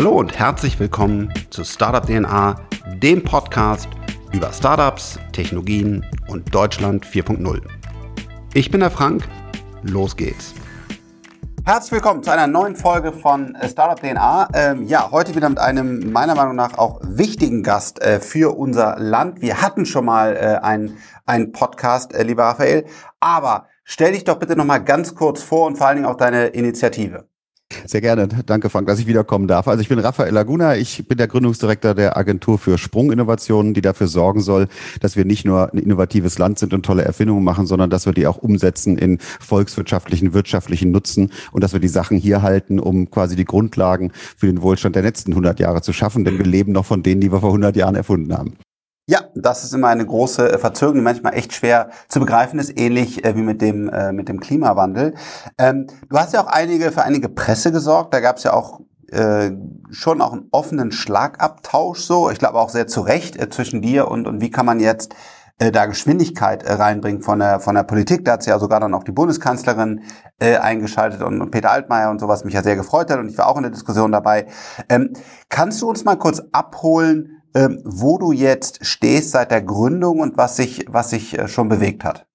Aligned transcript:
Hallo 0.00 0.12
und 0.12 0.38
herzlich 0.38 0.80
willkommen 0.80 1.30
zu 1.50 1.62
Startup 1.62 2.02
DNA, 2.02 2.56
dem 3.02 3.22
Podcast 3.22 3.86
über 4.32 4.50
Startups, 4.50 5.18
Technologien 5.32 6.06
und 6.26 6.54
Deutschland 6.54 7.04
4.0. 7.04 7.60
Ich 8.54 8.70
bin 8.70 8.80
der 8.80 8.90
Frank, 8.90 9.28
los 9.82 10.16
geht's. 10.16 10.54
Herzlich 11.66 11.92
willkommen 11.92 12.22
zu 12.22 12.30
einer 12.30 12.46
neuen 12.46 12.76
Folge 12.76 13.12
von 13.12 13.54
äh, 13.56 13.68
Startup 13.68 14.00
DNA. 14.00 14.48
Ähm, 14.54 14.84
ja, 14.84 15.10
heute 15.10 15.34
wieder 15.34 15.50
mit 15.50 15.58
einem 15.58 16.10
meiner 16.10 16.34
Meinung 16.34 16.56
nach 16.56 16.78
auch 16.78 16.98
wichtigen 17.02 17.62
Gast 17.62 18.00
äh, 18.00 18.20
für 18.20 18.56
unser 18.56 18.98
Land. 18.98 19.42
Wir 19.42 19.60
hatten 19.60 19.84
schon 19.84 20.06
mal 20.06 20.34
äh, 20.34 20.64
einen, 20.64 20.96
einen 21.26 21.52
Podcast, 21.52 22.14
äh, 22.14 22.22
lieber 22.22 22.44
Raphael, 22.44 22.86
aber 23.20 23.66
stell 23.84 24.12
dich 24.12 24.24
doch 24.24 24.38
bitte 24.38 24.56
noch 24.56 24.64
mal 24.64 24.78
ganz 24.78 25.14
kurz 25.14 25.42
vor 25.42 25.66
und 25.66 25.76
vor 25.76 25.88
allen 25.88 25.96
Dingen 25.96 26.08
auch 26.08 26.16
deine 26.16 26.46
Initiative. 26.46 27.29
Sehr 27.86 28.00
gerne. 28.00 28.28
Danke, 28.46 28.68
Frank, 28.68 28.88
dass 28.88 28.98
ich 28.98 29.06
wiederkommen 29.06 29.46
darf. 29.46 29.68
Also 29.68 29.80
ich 29.80 29.88
bin 29.88 29.98
Raphael 29.98 30.32
Laguna. 30.32 30.76
Ich 30.76 31.06
bin 31.06 31.18
der 31.18 31.28
Gründungsdirektor 31.28 31.94
der 31.94 32.16
Agentur 32.16 32.58
für 32.58 32.78
Sprunginnovationen, 32.78 33.74
die 33.74 33.80
dafür 33.80 34.08
sorgen 34.08 34.40
soll, 34.40 34.68
dass 35.00 35.16
wir 35.16 35.24
nicht 35.24 35.44
nur 35.44 35.72
ein 35.72 35.78
innovatives 35.78 36.38
Land 36.38 36.58
sind 36.58 36.74
und 36.74 36.84
tolle 36.84 37.04
Erfindungen 37.04 37.44
machen, 37.44 37.66
sondern 37.66 37.88
dass 37.88 38.06
wir 38.06 38.12
die 38.12 38.26
auch 38.26 38.38
umsetzen 38.38 38.98
in 38.98 39.18
volkswirtschaftlichen, 39.40 40.32
wirtschaftlichen 40.32 40.90
Nutzen 40.90 41.30
und 41.52 41.62
dass 41.62 41.72
wir 41.72 41.80
die 41.80 41.88
Sachen 41.88 42.18
hier 42.18 42.42
halten, 42.42 42.80
um 42.80 43.10
quasi 43.10 43.36
die 43.36 43.44
Grundlagen 43.44 44.12
für 44.36 44.46
den 44.46 44.62
Wohlstand 44.62 44.96
der 44.96 45.02
letzten 45.02 45.32
100 45.32 45.60
Jahre 45.60 45.82
zu 45.82 45.92
schaffen. 45.92 46.24
Denn 46.24 46.38
wir 46.38 46.46
leben 46.46 46.72
noch 46.72 46.84
von 46.84 47.02
denen, 47.02 47.20
die 47.20 47.32
wir 47.32 47.40
vor 47.40 47.50
100 47.50 47.76
Jahren 47.76 47.94
erfunden 47.94 48.36
haben. 48.36 48.54
Ja, 49.10 49.22
das 49.34 49.64
ist 49.64 49.74
immer 49.74 49.88
eine 49.88 50.06
große 50.06 50.52
äh, 50.52 50.58
Verzögerung, 50.58 50.98
die 50.98 51.02
manchmal 51.02 51.34
echt 51.34 51.52
schwer 51.52 51.90
zu 52.06 52.20
begreifen 52.20 52.60
ist, 52.60 52.78
ähnlich 52.78 53.24
äh, 53.24 53.34
wie 53.34 53.42
mit 53.42 53.60
dem, 53.60 53.88
äh, 53.88 54.12
mit 54.12 54.28
dem 54.28 54.38
Klimawandel. 54.38 55.14
Ähm, 55.58 55.88
du 56.08 56.16
hast 56.16 56.32
ja 56.32 56.44
auch 56.44 56.46
einige 56.46 56.92
für 56.92 57.02
einige 57.02 57.28
Presse 57.28 57.72
gesorgt. 57.72 58.14
Da 58.14 58.20
gab 58.20 58.36
es 58.36 58.44
ja 58.44 58.52
auch 58.52 58.82
äh, 59.10 59.50
schon 59.90 60.22
auch 60.22 60.32
einen 60.32 60.46
offenen 60.52 60.92
Schlagabtausch 60.92 62.02
so. 62.02 62.30
Ich 62.30 62.38
glaube 62.38 62.60
auch 62.60 62.68
sehr 62.68 62.86
zu 62.86 63.00
Recht 63.00 63.36
äh, 63.36 63.50
zwischen 63.50 63.82
dir 63.82 64.06
und, 64.06 64.28
und 64.28 64.40
wie 64.40 64.50
kann 64.50 64.64
man 64.64 64.78
jetzt 64.78 65.12
äh, 65.58 65.72
da 65.72 65.86
Geschwindigkeit 65.86 66.62
reinbringen 66.64 67.20
von 67.20 67.40
der, 67.40 67.58
von 67.58 67.74
der 67.74 67.82
Politik. 67.82 68.24
Da 68.24 68.34
hat 68.34 68.44
sich 68.44 68.50
ja 68.50 68.60
sogar 68.60 68.78
dann 68.78 68.94
auch 68.94 69.02
die 69.02 69.10
Bundeskanzlerin 69.10 70.02
äh, 70.38 70.58
eingeschaltet 70.58 71.22
und, 71.22 71.40
und 71.40 71.50
Peter 71.50 71.72
Altmaier 71.72 72.10
und 72.10 72.20
sowas 72.20 72.44
mich 72.44 72.54
ja 72.54 72.62
sehr 72.62 72.76
gefreut 72.76 73.10
hat 73.10 73.18
und 73.18 73.28
ich 73.28 73.38
war 73.38 73.48
auch 73.48 73.56
in 73.56 73.64
der 73.64 73.72
Diskussion 73.72 74.12
dabei. 74.12 74.46
Ähm, 74.88 75.14
kannst 75.48 75.82
du 75.82 75.88
uns 75.88 76.04
mal 76.04 76.14
kurz 76.14 76.40
abholen, 76.52 77.39
ähm, 77.54 77.80
wo 77.84 78.18
du 78.18 78.32
jetzt 78.32 78.84
stehst 78.84 79.32
seit 79.32 79.50
der 79.50 79.62
Gründung 79.62 80.20
und 80.20 80.36
was 80.36 80.56
sich, 80.56 80.86
was 80.88 81.10
sich 81.10 81.38
äh, 81.38 81.48
schon 81.48 81.68
bewegt 81.68 82.04
hat. 82.04 82.26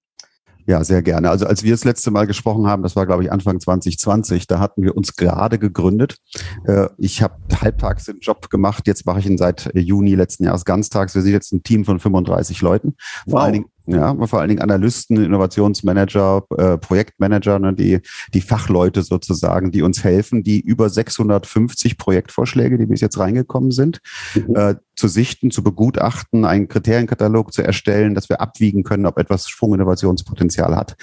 Ja, 0.68 0.82
sehr 0.82 1.00
gerne. 1.00 1.30
Also 1.30 1.46
als 1.46 1.62
wir 1.62 1.70
das 1.70 1.84
letzte 1.84 2.10
Mal 2.10 2.26
gesprochen 2.26 2.66
haben, 2.66 2.82
das 2.82 2.96
war, 2.96 3.06
glaube 3.06 3.22
ich, 3.22 3.30
Anfang 3.30 3.60
2020, 3.60 4.48
da 4.48 4.58
hatten 4.58 4.82
wir 4.82 4.96
uns 4.96 5.14
gerade 5.14 5.60
gegründet. 5.60 6.16
Äh, 6.64 6.88
ich 6.98 7.22
habe 7.22 7.36
halbtags 7.60 8.06
den 8.06 8.18
Job 8.18 8.50
gemacht, 8.50 8.88
jetzt 8.88 9.06
mache 9.06 9.20
ich 9.20 9.26
ihn 9.26 9.38
seit 9.38 9.70
Juni 9.74 10.16
letzten 10.16 10.44
Jahres 10.44 10.64
ganztags. 10.64 11.14
Wir 11.14 11.22
sind 11.22 11.32
jetzt 11.32 11.52
ein 11.52 11.62
Team 11.62 11.84
von 11.84 12.00
35 12.00 12.60
Leuten. 12.62 12.96
Vor 13.28 13.34
wow. 13.34 13.40
allen 13.42 13.52
Dingen 13.52 13.66
ja, 13.86 14.14
vor 14.26 14.40
allen 14.40 14.48
Dingen 14.48 14.62
Analysten, 14.62 15.22
Innovationsmanager, 15.22 16.44
äh, 16.56 16.78
Projektmanager, 16.78 17.58
ne, 17.58 17.72
die, 17.72 18.00
die 18.34 18.40
Fachleute 18.40 19.02
sozusagen, 19.02 19.70
die 19.70 19.82
uns 19.82 20.02
helfen, 20.02 20.42
die 20.42 20.60
über 20.60 20.90
650 20.90 21.96
Projektvorschläge, 21.96 22.78
die 22.78 22.86
bis 22.86 23.00
jetzt 23.00 23.18
reingekommen 23.18 23.70
sind, 23.70 24.00
mhm. 24.34 24.56
äh, 24.56 24.74
zu 24.96 25.08
sichten, 25.08 25.50
zu 25.50 25.62
begutachten, 25.62 26.44
einen 26.44 26.68
Kriterienkatalog 26.68 27.52
zu 27.52 27.62
erstellen, 27.62 28.14
dass 28.14 28.28
wir 28.28 28.40
abwiegen 28.40 28.82
können, 28.82 29.06
ob 29.06 29.18
etwas 29.18 29.48
Sprunginnovationspotenzial 29.48 30.74
hat. 30.74 30.96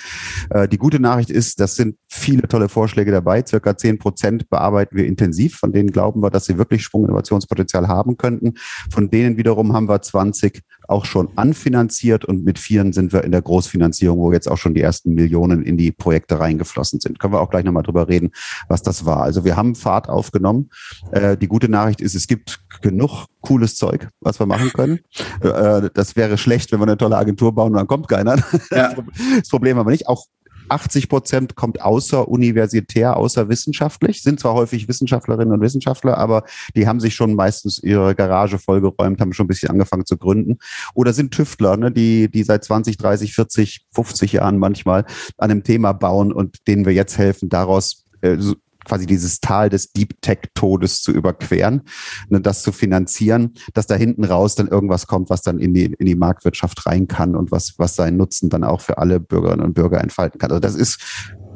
Äh, 0.50 0.68
die 0.68 0.78
gute 0.78 1.00
Nachricht 1.00 1.30
ist, 1.30 1.60
das 1.60 1.76
sind 1.76 1.98
viele 2.08 2.48
tolle 2.48 2.70
Vorschläge 2.70 3.12
dabei. 3.12 3.44
Circa 3.46 3.78
10 3.78 4.00
Prozent 4.00 4.50
bearbeiten 4.50 4.98
wir 4.98 5.06
intensiv. 5.06 5.58
Von 5.58 5.72
denen 5.72 5.92
glauben 5.92 6.22
wir, 6.22 6.32
dass 6.32 6.46
sie 6.46 6.58
wirklich 6.58 6.84
Sprunginnovationspotenzial 6.84 7.88
haben 7.88 8.18
könnten. 8.18 8.56
Von 8.92 9.10
denen 9.10 9.38
wiederum 9.38 9.74
haben 9.74 9.88
wir 9.88 10.02
20 10.02 10.64
auch 10.88 11.06
schon 11.06 11.30
anfinanziert 11.36 12.26
und 12.26 12.44
mit 12.44 12.60
vieren 12.60 12.94
sind 12.94 13.14
wir 13.14 13.24
in 13.24 13.32
der 13.32 13.42
Großfinanzierung, 13.42 14.20
wo 14.20 14.32
jetzt 14.32 14.50
auch 14.50 14.58
schon 14.58 14.74
die 14.74 14.82
ersten 14.82 15.14
Millionen 15.14 15.64
in 15.64 15.78
die 15.78 15.92
Projekte 15.92 16.40
reingeflossen 16.40 17.00
sind. 17.00 17.20
Können 17.20 17.34
wir 17.34 17.42
auch 17.42 17.50
gleich 17.50 17.64
nochmal 17.64 17.84
drüber 17.84 18.08
reden, 18.08 18.32
was 18.68 18.82
das 18.82 19.06
war. 19.06 19.22
Also 19.22 19.46
wir 19.46 19.56
haben 19.56 19.76
Fahrt 19.76 20.10
aufgenommen. 20.10 20.70
Äh, 21.12 21.38
die 21.38 21.48
gute 21.48 21.70
Nachricht 21.70 22.02
ist, 22.02 22.16
es 22.16 22.28
gibt 22.28 22.64
genug 22.82 23.28
cooles 23.42 23.76
Zeug, 23.76 24.08
was 24.22 24.40
wir 24.40 24.46
machen 24.46 24.72
können. 24.74 25.00
Äh, 25.42 25.90
das 25.94 26.16
wäre 26.16 26.38
schlecht, 26.38 26.72
wenn 26.72 26.80
wir 26.80 26.88
eine 26.88 26.98
tolle 26.98 27.18
Agentur 27.18 27.54
bauen 27.54 27.72
und 27.72 27.78
dann 27.78 27.88
kommt 27.88 28.08
keiner. 28.08 28.38
Ja. 28.72 28.94
Das 29.38 29.50
Problem 29.50 29.78
aber 29.78 29.92
nicht. 29.92 30.08
Auch 30.08 30.26
80 30.74 31.10
Prozent 31.10 31.56
kommt 31.56 31.82
außer 31.82 32.28
universitär, 32.28 33.18
außer 33.18 33.50
wissenschaftlich, 33.50 34.24
sind 34.24 34.40
zwar 34.40 34.54
häufig 34.54 34.88
Wissenschaftlerinnen 34.88 35.54
und 35.54 35.62
Wissenschaftler, 35.62 36.18
aber 36.18 36.44
die 36.76 36.88
haben 36.88 37.00
sich 37.00 37.16
schon 37.16 37.36
meistens 37.36 37.82
ihre 37.82 38.16
Garage 38.16 38.60
vollgeräumt, 38.60 39.22
haben 39.22 39.34
schon 39.34 39.46
ein 39.46 39.48
bisschen 39.48 39.70
angefangen 39.70 40.06
zu 40.06 40.18
gründen. 40.18 40.58
Oder 40.94 41.14
sind 41.14 41.32
Tüftler, 41.32 41.78
ne, 41.78 41.92
die, 41.92 42.30
die 42.30 42.44
seit 42.44 42.64
20, 42.64 42.98
30, 42.98 43.34
40, 43.34 43.86
50 43.94 44.34
Jahren 44.34 44.58
manchmal 44.58 45.06
an 45.38 45.52
einem 45.52 45.64
Thema 45.64 45.94
bauen 45.94 46.34
und 46.34 46.68
denen 46.68 46.86
wir 46.86 46.94
jetzt 46.94 47.18
helfen, 47.18 47.50
daraus 47.50 48.06
äh, 48.22 48.38
quasi 48.86 49.06
dieses 49.06 49.40
Tal 49.40 49.70
des 49.70 49.92
Deep 49.92 50.22
Tech 50.22 50.40
Todes 50.54 51.02
zu 51.02 51.12
überqueren, 51.12 51.84
ne, 52.30 52.42
das 52.42 52.64
zu 52.64 52.72
finanzieren, 52.72 53.54
dass 53.74 53.88
da 53.88 53.96
hinten 53.96 54.24
raus 54.24 54.56
dann 54.56 54.68
irgendwas 54.68 55.08
kommt, 55.08 55.30
was 55.30 55.42
dann 55.42 55.60
in 55.60 55.74
die, 55.74 55.86
in 55.86 56.06
die 56.06 56.16
Marktwirtschaft 56.16 56.86
rein 56.86 57.08
kann 57.08 57.36
und 57.36 57.52
was, 57.52 57.74
was 57.78 57.96
seinen 57.96 58.18
Nutzen 58.18 58.50
dann 58.50 58.64
auch 58.64 58.82
für 58.82 58.98
alle 58.98 59.20
Bürgerinnen 59.20 59.64
und 59.64 59.74
Bürger 59.74 60.02
entfalten 60.02 60.40
kann. 60.40 60.52
Also 60.52 60.60
das 60.60 60.76
ist 60.76 61.00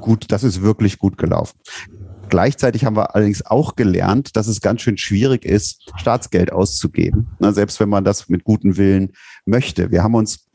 gut, 0.01 0.25
das 0.29 0.43
ist 0.43 0.61
wirklich 0.61 0.97
gut 0.97 1.17
gelaufen. 1.17 1.57
Gleichzeitig 2.29 2.83
haben 2.83 2.97
wir 2.97 3.15
allerdings 3.15 3.45
auch 3.45 3.75
gelernt, 3.75 4.35
dass 4.35 4.47
es 4.47 4.59
ganz 4.59 4.81
schön 4.81 4.97
schwierig 4.97 5.45
ist, 5.45 5.89
Staatsgeld 5.95 6.51
auszugeben, 6.51 7.29
ne, 7.39 7.53
selbst 7.53 7.79
wenn 7.79 7.89
man 7.89 8.03
das 8.03 8.27
mit 8.27 8.43
gutem 8.43 8.77
Willen 8.77 9.13
möchte. 9.45 9.91
Wir 9.91 10.03
haben 10.03 10.15
uns 10.15 10.47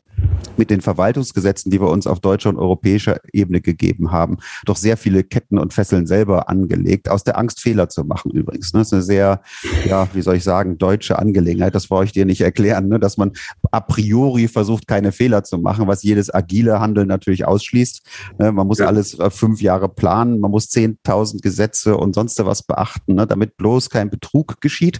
mit 0.57 0.69
den 0.69 0.81
Verwaltungsgesetzen, 0.81 1.71
die 1.71 1.81
wir 1.81 1.89
uns 1.89 2.07
auf 2.07 2.19
deutscher 2.19 2.49
und 2.49 2.57
europäischer 2.57 3.19
Ebene 3.31 3.61
gegeben 3.61 4.11
haben, 4.11 4.37
doch 4.65 4.77
sehr 4.77 4.97
viele 4.97 5.23
Ketten 5.23 5.57
und 5.57 5.73
Fesseln 5.73 6.05
selber 6.05 6.49
angelegt, 6.49 7.09
aus 7.09 7.23
der 7.23 7.37
Angst 7.37 7.59
Fehler 7.59 7.89
zu 7.89 8.03
machen 8.03 8.31
übrigens. 8.31 8.71
Das 8.71 8.87
ist 8.87 8.93
eine 8.93 9.01
sehr, 9.01 9.41
ja, 9.87 10.07
wie 10.13 10.21
soll 10.21 10.35
ich 10.35 10.43
sagen, 10.43 10.77
deutsche 10.77 11.17
Angelegenheit. 11.17 11.75
Das 11.75 11.87
brauche 11.87 12.05
ich 12.05 12.11
dir 12.11 12.25
nicht 12.25 12.41
erklären, 12.41 12.87
ne? 12.87 12.99
dass 12.99 13.17
man 13.17 13.31
a 13.71 13.79
priori 13.79 14.47
versucht, 14.47 14.87
keine 14.87 15.11
Fehler 15.11 15.43
zu 15.43 15.57
machen, 15.57 15.87
was 15.87 16.03
jedes 16.03 16.33
agile 16.33 16.79
Handeln 16.79 17.07
natürlich 17.07 17.45
ausschließt. 17.45 18.01
Ne? 18.39 18.51
Man 18.51 18.67
muss 18.67 18.79
ja. 18.79 18.87
alles 18.87 19.17
äh, 19.19 19.29
fünf 19.29 19.61
Jahre 19.61 19.89
planen, 19.89 20.39
man 20.39 20.51
muss 20.51 20.69
10.000 20.69 21.41
Gesetze 21.41 21.97
und 21.97 22.13
sonst 22.13 22.43
was 22.43 22.63
beachten, 22.63 23.15
ne? 23.15 23.27
damit 23.27 23.57
bloß 23.57 23.89
kein 23.89 24.09
Betrug 24.09 24.59
geschieht, 24.59 24.99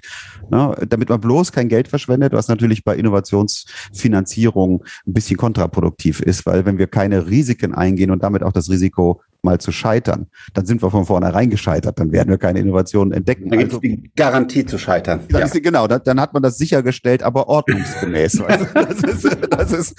damit 0.49 1.09
man 1.09 1.19
bloß 1.19 1.51
kein 1.51 1.67
Geld 1.67 1.87
verschwendet, 1.87 2.31
was 2.31 2.47
natürlich 2.47 2.83
bei 2.83 2.95
Innovationsfinanzierung 2.95 4.83
ein 5.05 5.12
bisschen 5.13 5.37
kontraproduktiv 5.37 6.19
ist, 6.19 6.45
weil 6.45 6.65
wenn 6.65 6.77
wir 6.77 6.87
keine 6.87 7.27
Risiken 7.27 7.73
eingehen 7.73 8.11
und 8.11 8.23
damit 8.23 8.43
auch 8.43 8.51
das 8.51 8.69
Risiko 8.69 9.21
mal 9.43 9.59
zu 9.59 9.71
scheitern, 9.71 10.27
dann 10.53 10.65
sind 10.65 10.81
wir 10.81 10.89
von 10.89 11.05
vornherein 11.05 11.49
gescheitert, 11.49 11.99
dann 11.99 12.11
werden 12.11 12.29
wir 12.29 12.37
keine 12.37 12.59
Innovationen 12.59 13.13
entdecken. 13.13 13.49
Dann 13.49 13.59
also, 13.59 13.79
die 13.79 14.11
Garantie 14.15 14.65
zu 14.65 14.77
scheitern. 14.77 15.21
Ja. 15.31 15.39
Ist, 15.39 15.61
genau, 15.61 15.87
dann, 15.87 16.01
dann, 16.03 16.19
hat 16.19 16.33
man 16.33 16.41
das 16.41 16.57
sichergestellt, 16.57 17.23
aber 17.23 17.47
ordnungsgemäß. 17.47 18.41
also 18.47 18.65
das 18.73 19.03
ist, 19.03 19.37
das 19.49 19.71
ist, 19.71 19.95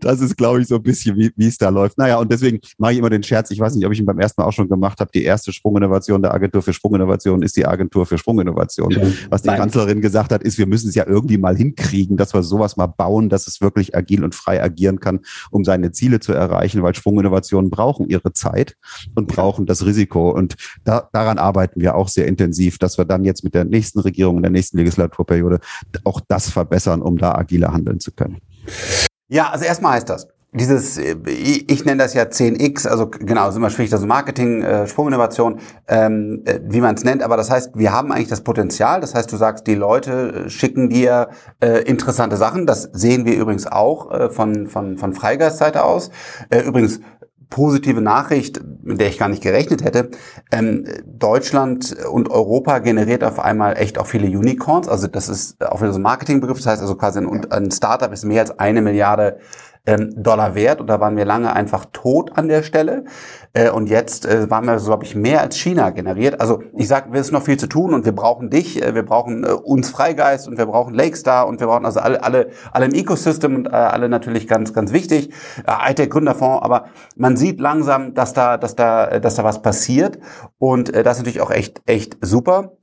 das 0.00 0.20
ist 0.20 0.36
glaube 0.36 0.62
ich, 0.62 0.68
so 0.68 0.76
ein 0.76 0.82
bisschen, 0.82 1.16
wie, 1.16 1.32
wie 1.36 1.46
es 1.46 1.58
da 1.58 1.68
läuft. 1.68 1.98
Naja, 1.98 2.18
und 2.18 2.30
deswegen 2.32 2.60
mache 2.78 2.92
ich 2.92 2.98
immer 2.98 3.10
den 3.10 3.22
Scherz, 3.22 3.50
ich 3.50 3.60
weiß 3.60 3.74
nicht, 3.74 3.84
ob 3.86 3.92
ich 3.92 4.00
ihn 4.00 4.06
beim 4.06 4.18
ersten 4.18 4.40
Mal 4.40 4.48
auch 4.48 4.52
schon 4.52 4.68
gemacht 4.68 5.00
habe, 5.00 5.10
die 5.12 5.22
erste 5.22 5.52
Sprunginnovation 5.52 6.22
der 6.22 6.32
Agentur 6.32 6.62
für 6.62 6.72
Sprunginnovation 6.72 7.42
ist 7.42 7.56
die 7.56 7.66
Agentur 7.66 8.06
für 8.06 8.18
Sprunginnovation. 8.18 8.90
Ja. 8.90 9.02
Was 9.28 9.42
die 9.42 9.48
Nein. 9.48 9.58
Kanzlerin 9.58 10.00
gesagt 10.00 10.32
hat, 10.32 10.42
ist, 10.42 10.58
wir 10.58 10.66
müssen 10.66 10.88
es 10.88 10.94
ja 10.94 11.06
irgendwie 11.06 11.38
mal 11.38 11.56
hinkriegen, 11.56 12.16
dass 12.16 12.34
wir 12.34 12.42
sowas 12.42 12.76
mal 12.76 12.86
bauen, 12.86 13.28
dass 13.28 13.46
es 13.46 13.60
wirklich 13.60 13.94
agil 13.96 14.24
und 14.24 14.34
frei 14.34 14.62
agieren 14.62 15.00
kann, 15.00 15.20
um 15.50 15.64
seine 15.64 15.92
Ziele 15.92 16.20
zu 16.20 16.32
erreichen, 16.32 16.82
weil 16.82 16.94
Sprunginnovationen 16.94 17.70
brauchen 17.70 18.08
ihre 18.08 18.29
ihre 18.30 18.32
Zeit 18.32 18.76
und 19.14 19.28
brauchen 19.28 19.66
das 19.66 19.84
Risiko. 19.84 20.30
Und 20.30 20.56
da, 20.84 21.08
daran 21.12 21.38
arbeiten 21.38 21.80
wir 21.80 21.94
auch 21.94 22.08
sehr 22.08 22.26
intensiv, 22.26 22.78
dass 22.78 22.98
wir 22.98 23.04
dann 23.04 23.24
jetzt 23.24 23.44
mit 23.44 23.54
der 23.54 23.64
nächsten 23.64 24.00
Regierung 24.00 24.36
in 24.36 24.42
der 24.42 24.52
nächsten 24.52 24.78
Legislaturperiode 24.78 25.60
auch 26.04 26.20
das 26.26 26.50
verbessern, 26.50 27.02
um 27.02 27.18
da 27.18 27.34
agiler 27.34 27.72
handeln 27.72 28.00
zu 28.00 28.12
können. 28.12 28.38
Ja, 29.28 29.50
also 29.50 29.64
erstmal 29.64 29.92
heißt 29.94 30.08
das, 30.08 30.28
dieses, 30.52 30.98
ich 30.98 31.84
nenne 31.84 32.02
das 32.02 32.14
ja 32.14 32.24
10x, 32.24 32.88
also 32.88 33.08
genau, 33.08 33.48
ist 33.48 33.56
immer 33.56 33.70
schwierig, 33.70 33.90
das 33.90 34.04
Marketing, 34.04 34.62
äh, 34.62 34.88
Sprunginnovation, 34.88 35.60
ähm, 35.86 36.42
äh, 36.44 36.58
wie 36.64 36.80
man 36.80 36.96
es 36.96 37.04
nennt, 37.04 37.22
aber 37.22 37.36
das 37.36 37.50
heißt, 37.50 37.70
wir 37.74 37.92
haben 37.92 38.10
eigentlich 38.10 38.28
das 38.28 38.40
Potenzial, 38.40 39.00
das 39.00 39.14
heißt, 39.14 39.30
du 39.30 39.36
sagst, 39.36 39.68
die 39.68 39.76
Leute 39.76 40.46
äh, 40.46 40.50
schicken 40.50 40.88
dir 40.88 41.28
äh, 41.60 41.82
interessante 41.84 42.36
Sachen, 42.36 42.66
das 42.66 42.90
sehen 42.92 43.26
wir 43.26 43.36
übrigens 43.36 43.68
auch 43.68 44.10
äh, 44.10 44.28
von, 44.28 44.66
von, 44.66 44.98
von 44.98 45.12
Freigeistseite 45.12 45.84
aus. 45.84 46.10
Äh, 46.48 46.62
übrigens, 46.62 47.00
positive 47.50 48.00
Nachricht, 48.00 48.60
mit 48.82 49.00
der 49.00 49.08
ich 49.08 49.18
gar 49.18 49.28
nicht 49.28 49.42
gerechnet 49.42 49.84
hätte. 49.84 50.10
Ähm, 50.52 50.86
Deutschland 51.04 51.96
und 52.10 52.30
Europa 52.30 52.78
generiert 52.78 53.24
auf 53.24 53.40
einmal 53.40 53.76
echt 53.76 53.98
auch 53.98 54.06
viele 54.06 54.26
Unicorns. 54.26 54.88
Also 54.88 55.08
das 55.08 55.28
ist 55.28 55.62
auch 55.64 55.82
wieder 55.82 55.92
so 55.92 55.98
ein 55.98 56.02
Marketingbegriff. 56.02 56.58
Das 56.58 56.66
heißt 56.66 56.82
also 56.82 56.94
quasi 56.94 57.18
ein, 57.18 57.50
ein 57.50 57.70
Startup 57.70 58.12
ist 58.12 58.24
mehr 58.24 58.42
als 58.42 58.58
eine 58.58 58.80
Milliarde 58.80 59.40
ähm, 59.86 60.10
Dollar 60.16 60.54
wert 60.54 60.80
und 60.80 60.86
da 60.88 61.00
waren 61.00 61.16
wir 61.16 61.24
lange 61.24 61.52
einfach 61.52 61.86
tot 61.92 62.32
an 62.36 62.48
der 62.48 62.62
Stelle. 62.62 63.04
Äh, 63.52 63.70
und 63.70 63.88
jetzt 63.88 64.26
äh, 64.26 64.50
waren 64.50 64.66
wir, 64.66 64.78
so, 64.78 64.86
glaube 64.86 65.04
ich, 65.04 65.14
mehr 65.14 65.40
als 65.40 65.56
China 65.56 65.90
generiert. 65.90 66.40
Also 66.40 66.62
ich 66.76 66.86
sage, 66.88 67.12
wir 67.12 67.20
ist 67.20 67.32
noch 67.32 67.42
viel 67.42 67.58
zu 67.58 67.66
tun 67.66 67.94
und 67.94 68.04
wir 68.04 68.12
brauchen 68.12 68.50
dich, 68.50 68.82
äh, 68.82 68.94
wir 68.94 69.04
brauchen 69.04 69.44
äh, 69.44 69.48
uns 69.48 69.90
Freigeist 69.90 70.48
und 70.48 70.58
wir 70.58 70.66
brauchen 70.66 70.94
Lakestar 70.94 71.46
und 71.46 71.60
wir 71.60 71.66
brauchen 71.66 71.84
also 71.84 72.00
alle, 72.00 72.22
alle, 72.22 72.50
alle 72.72 72.86
im 72.86 72.94
Ecosystem 72.94 73.56
und 73.56 73.66
äh, 73.66 73.70
alle 73.70 74.08
natürlich 74.08 74.46
ganz, 74.46 74.72
ganz 74.72 74.92
wichtig. 74.92 75.32
Äh, 75.66 75.92
IT 75.92 76.10
Gründerfonds, 76.10 76.62
aber 76.62 76.84
man 77.16 77.36
sieht 77.36 77.60
langsam, 77.60 78.14
dass 78.14 78.32
da, 78.32 78.56
dass 78.56 78.76
da, 78.76 79.18
dass 79.18 79.34
da 79.34 79.44
was 79.44 79.62
passiert 79.62 80.18
und 80.58 80.94
äh, 80.94 81.02
das 81.02 81.16
ist 81.16 81.24
natürlich 81.24 81.40
auch 81.40 81.50
echt, 81.50 81.82
echt 81.86 82.18
super. 82.20 82.76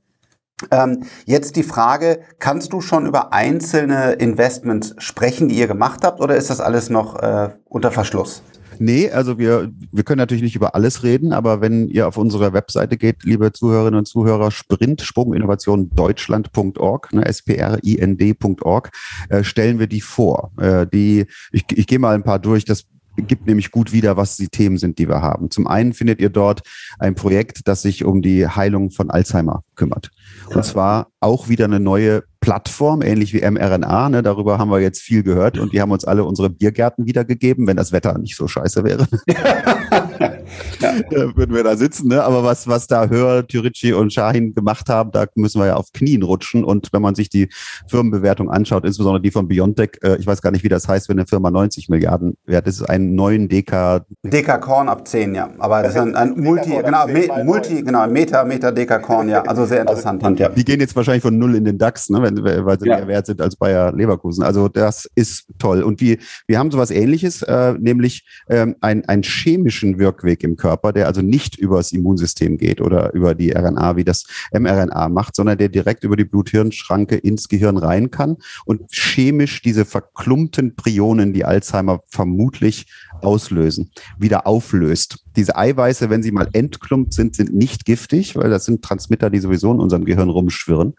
Ähm, 0.70 1.04
jetzt 1.24 1.56
die 1.56 1.62
Frage, 1.62 2.20
kannst 2.38 2.72
du 2.72 2.80
schon 2.80 3.06
über 3.06 3.32
einzelne 3.32 4.12
Investments 4.12 4.94
sprechen, 4.98 5.48
die 5.48 5.56
ihr 5.56 5.68
gemacht 5.68 6.00
habt, 6.02 6.20
oder 6.20 6.36
ist 6.36 6.50
das 6.50 6.60
alles 6.60 6.90
noch 6.90 7.20
äh, 7.22 7.50
unter 7.64 7.90
Verschluss? 7.90 8.42
Nee, 8.80 9.10
also 9.10 9.38
wir, 9.38 9.70
wir 9.90 10.04
können 10.04 10.18
natürlich 10.18 10.42
nicht 10.42 10.54
über 10.54 10.74
alles 10.74 11.02
reden, 11.02 11.32
aber 11.32 11.60
wenn 11.60 11.88
ihr 11.88 12.06
auf 12.06 12.16
unsere 12.16 12.52
Webseite 12.52 12.96
geht, 12.96 13.24
liebe 13.24 13.52
Zuhörerinnen 13.52 13.98
und 13.98 14.06
Zuhörer, 14.06 14.50
Sprint, 14.50 15.00
Sprunginnovation 15.00 15.90
Deutschland.org, 15.90 17.12
ne, 17.12 17.24
S-P-R-I-N-D.org, 17.26 18.90
äh, 19.30 19.42
stellen 19.42 19.78
wir 19.78 19.88
die 19.88 20.00
vor. 20.00 20.52
Äh, 20.60 20.86
die, 20.86 21.26
ich, 21.50 21.64
ich 21.72 21.86
gehe 21.86 21.98
mal 21.98 22.14
ein 22.14 22.22
paar 22.22 22.38
durch, 22.38 22.64
das 22.64 22.84
gibt 23.26 23.46
nämlich 23.46 23.70
gut 23.70 23.92
wieder, 23.92 24.16
was 24.16 24.36
die 24.36 24.48
Themen 24.48 24.78
sind, 24.78 24.98
die 24.98 25.08
wir 25.08 25.22
haben. 25.22 25.50
Zum 25.50 25.66
einen 25.66 25.92
findet 25.92 26.20
ihr 26.20 26.30
dort 26.30 26.62
ein 26.98 27.14
Projekt, 27.14 27.66
das 27.66 27.82
sich 27.82 28.04
um 28.04 28.22
die 28.22 28.46
Heilung 28.46 28.90
von 28.90 29.10
Alzheimer 29.10 29.64
kümmert. 29.74 30.10
Und 30.54 30.64
zwar 30.64 31.08
auch 31.20 31.48
wieder 31.48 31.64
eine 31.64 31.80
neue 31.80 32.24
Plattform, 32.40 33.02
ähnlich 33.02 33.34
wie 33.34 33.48
mRNA. 33.48 34.08
Ne, 34.08 34.22
darüber 34.22 34.58
haben 34.58 34.70
wir 34.70 34.80
jetzt 34.80 35.00
viel 35.00 35.22
gehört 35.22 35.58
und 35.58 35.72
die 35.72 35.80
haben 35.80 35.90
uns 35.90 36.04
alle 36.04 36.24
unsere 36.24 36.50
Biergärten 36.50 37.06
wiedergegeben, 37.06 37.66
wenn 37.66 37.76
das 37.76 37.92
Wetter 37.92 38.16
nicht 38.18 38.36
so 38.36 38.46
scheiße 38.46 38.84
wäre. 38.84 39.06
ja. 40.80 40.94
würden 41.36 41.54
wir 41.54 41.64
da 41.64 41.76
sitzen. 41.76 42.08
Ne? 42.08 42.22
Aber 42.22 42.44
was, 42.44 42.66
was 42.66 42.86
da 42.86 43.08
Hör, 43.08 43.46
Tyrici 43.46 43.92
und 43.92 44.12
Shahin 44.12 44.54
gemacht 44.54 44.88
haben, 44.88 45.10
da 45.12 45.26
müssen 45.34 45.60
wir 45.60 45.66
ja 45.66 45.76
auf 45.76 45.92
Knien 45.92 46.22
rutschen. 46.22 46.64
Und 46.64 46.88
wenn 46.92 47.02
man 47.02 47.14
sich 47.14 47.28
die 47.28 47.48
Firmenbewertung 47.88 48.50
anschaut, 48.50 48.84
insbesondere 48.84 49.22
die 49.22 49.30
von 49.30 49.48
Biontech, 49.48 49.98
äh, 50.02 50.16
ich 50.16 50.26
weiß 50.26 50.42
gar 50.42 50.50
nicht, 50.50 50.64
wie 50.64 50.68
das 50.68 50.88
heißt, 50.88 51.08
wenn 51.08 51.18
eine 51.18 51.26
Firma 51.26 51.50
90 51.50 51.88
Milliarden 51.88 52.36
wert 52.46 52.66
ist, 52.66 52.82
einen 52.82 53.14
neuen 53.14 53.48
DK. 53.48 54.04
DK 54.22 54.60
Korn 54.60 54.88
ab 54.88 55.06
10, 55.06 55.34
ja. 55.34 55.50
Aber 55.58 55.82
das 55.82 55.94
ist 55.94 56.00
ein, 56.00 56.14
ein 56.14 56.38
Multi, 56.40 56.70
genau, 56.70 57.06
Me, 57.06 57.28
Multi, 57.44 57.82
genau, 57.82 58.06
Meter, 58.06 58.44
Meter 58.44 58.72
DK 58.72 59.02
Korn, 59.02 59.28
ja. 59.28 59.42
Also 59.42 59.66
sehr 59.66 59.80
interessant. 59.80 60.24
Also, 60.24 60.36
ja. 60.42 60.48
Die 60.48 60.64
gehen 60.64 60.80
jetzt 60.80 60.96
wahrscheinlich 60.96 61.22
von 61.22 61.38
null 61.38 61.54
in 61.54 61.64
den 61.64 61.78
DAX, 61.78 62.10
ne? 62.10 62.22
wenn, 62.22 62.42
weil 62.42 62.78
sie 62.78 62.88
ja. 62.88 62.96
mehr 62.96 63.08
wert 63.08 63.26
sind 63.26 63.40
als 63.40 63.56
Bayer 63.56 63.92
Leverkusen. 63.92 64.42
Also 64.42 64.68
das 64.68 65.08
ist 65.14 65.46
toll. 65.58 65.82
Und 65.82 66.00
wir, 66.00 66.18
wir 66.46 66.58
haben 66.58 66.70
sowas 66.70 66.90
ähnliches, 66.90 67.42
äh, 67.42 67.74
nämlich 67.78 68.24
ähm, 68.48 68.76
ein, 68.80 69.04
einen 69.06 69.22
chemischen 69.22 69.98
Wirkweg 69.98 70.37
im 70.44 70.56
Körper, 70.56 70.92
der 70.92 71.06
also 71.06 71.22
nicht 71.22 71.56
über 71.56 71.76
das 71.76 71.92
Immunsystem 71.92 72.58
geht 72.58 72.80
oder 72.80 73.12
über 73.14 73.34
die 73.34 73.50
RNA, 73.52 73.96
wie 73.96 74.04
das 74.04 74.24
mRNA 74.52 75.08
macht, 75.08 75.36
sondern 75.36 75.58
der 75.58 75.68
direkt 75.68 76.04
über 76.04 76.16
die 76.16 76.24
Blut-Hirn-Schranke 76.24 77.16
ins 77.16 77.48
Gehirn 77.48 77.76
rein 77.76 78.10
kann 78.10 78.36
und 78.64 78.90
chemisch 78.90 79.62
diese 79.62 79.84
verklumpten 79.84 80.76
Prionen, 80.76 81.32
die 81.32 81.44
Alzheimer 81.44 82.00
vermutlich 82.08 82.86
auslösen, 83.22 83.90
wieder 84.18 84.46
auflöst. 84.46 85.24
Diese 85.36 85.56
Eiweiße, 85.56 86.10
wenn 86.10 86.22
sie 86.22 86.32
mal 86.32 86.48
entklumpt 86.52 87.12
sind, 87.12 87.34
sind 87.34 87.54
nicht 87.54 87.84
giftig, 87.84 88.36
weil 88.36 88.50
das 88.50 88.64
sind 88.64 88.82
Transmitter, 88.82 89.30
die 89.30 89.38
sowieso 89.38 89.72
in 89.72 89.80
unserem 89.80 90.04
Gehirn 90.04 90.30
rumschwirren. 90.30 90.94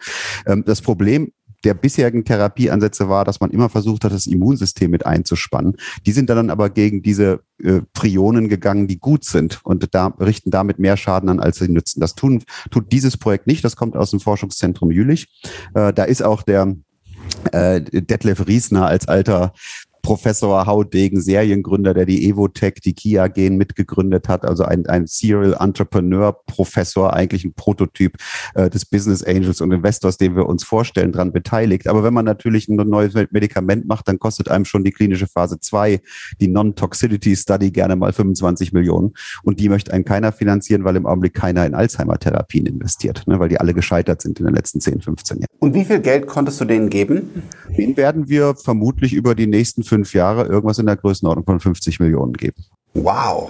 Ähm, 0.46 0.64
das 0.66 0.82
Problem 0.82 1.32
der 1.64 1.74
bisherigen 1.74 2.24
Therapieansätze 2.24 3.10
war, 3.10 3.26
dass 3.26 3.40
man 3.40 3.52
immer 3.52 3.70
versucht 3.70 4.04
hat, 4.04 4.12
das 4.12 4.28
Immunsystem 4.28 4.92
mit 4.92 5.06
einzuspannen. 5.06 5.76
Die 6.06 6.12
sind 6.12 6.30
dann 6.30 6.50
aber 6.50 6.70
gegen 6.70 7.02
diese 7.02 7.42
äh, 7.62 7.82
Prionen 7.94 8.50
gegangen, 8.50 8.88
die 8.88 9.00
gut 9.00 9.26
sind 9.26 9.60
und 9.64 9.94
da, 9.94 10.08
richten 10.20 10.52
damit 10.52 10.80
mehr 10.80 10.98
Schaden 10.98 11.30
an, 11.30 11.40
als 11.40 11.58
sie 11.60 11.70
nützen. 11.70 12.00
Das 12.00 12.16
tun, 12.16 12.44
tut 12.72 12.92
dieses 12.92 13.18
Projekt 13.18 13.48
nicht. 13.48 13.64
Das 13.64 13.76
kommt 13.76 13.96
aus 13.96 14.12
dem 14.12 14.20
Forschungszentrum 14.20 14.92
Jülich. 14.92 15.28
Äh, 15.74 15.94
da 15.94 16.04
ist 16.04 16.24
auch 16.24 16.44
der 16.44 16.76
äh, 17.52 17.82
Detlef 17.82 18.48
Riesner 18.48 18.86
als 18.86 19.08
alter 19.08 19.54
Professor 20.02 20.66
Haudegen, 20.66 21.22
Seriengründer, 21.22 21.94
der 21.94 22.06
die 22.06 22.28
Evotech, 22.28 22.76
die 22.84 22.94
Kia 22.94 23.28
Gen 23.28 23.58
mitgegründet 23.58 24.28
hat, 24.28 24.46
also 24.46 24.64
ein, 24.64 24.86
ein 24.88 25.08
Serial 25.08 25.56
Entrepreneur 25.60 26.34
Professor, 26.46 27.14
eigentlich 27.14 27.46
ein 27.46 27.54
Prototyp 27.54 28.18
äh, 28.56 28.70
des 28.70 28.86
Business 28.86 29.24
Angels 29.24 29.62
und 29.62 29.72
Investors, 29.72 30.18
den 30.18 30.36
wir 30.36 30.48
uns 30.48 30.64
vorstellen, 30.64 31.12
dran 31.12 31.32
beteiligt. 31.32 31.88
Aber 31.88 32.04
wenn 32.04 32.14
man 32.14 32.26
natürlich 32.26 32.68
ein 32.68 32.76
neues 32.76 33.14
Medikament 33.32 33.88
macht, 33.88 34.08
dann 34.08 34.20
kostet 34.20 34.50
einem 34.50 34.66
schon 34.66 34.84
die 34.84 34.92
klinische 34.92 35.28
Phase 35.28 35.60
2, 35.60 36.02
die 36.40 36.48
Non-Toxicity 36.48 37.36
Study 37.36 37.72
gerne 37.72 37.96
mal 37.96 38.14
25 38.14 38.74
Millionen. 38.74 39.14
Und 39.44 39.60
die 39.60 39.70
möchte 39.70 39.94
einem 39.94 40.06
keiner 40.06 40.32
finanzieren, 40.32 40.84
weil 40.84 40.96
im 40.96 41.06
Augenblick 41.06 41.34
keiner 41.34 41.66
in 41.66 41.74
Alzheimer-Therapien 41.74 42.66
investiert, 42.66 43.28
ne, 43.28 43.40
weil 43.40 43.50
die 43.50 43.60
alle 43.60 43.74
gescheitert 43.74 44.22
sind 44.22 44.40
in 44.40 44.46
den 44.46 44.56
letzten 44.56 44.80
10, 44.80 45.02
15 45.02 45.38
Jahren. 45.40 45.50
Und 45.60 45.74
wie 45.74 45.86
viel 45.86 46.00
Geld 46.00 46.28
konntest 46.28 46.60
du 46.62 46.66
denen 46.66 46.90
geben? 46.90 47.44
Den 47.78 47.98
werden 47.98 48.30
wir 48.30 48.56
vermutlich 48.56 49.14
über 49.14 49.36
die 49.36 49.48
nächsten 49.48 49.84
fünf 49.90 50.14
Jahre 50.14 50.46
irgendwas 50.46 50.80
in 50.80 50.86
der 50.86 50.96
Größenordnung 50.96 51.46
von 51.46 51.60
50 51.60 52.00
Millionen 52.00 52.34
geben. 52.34 52.64
Wow. 52.94 53.50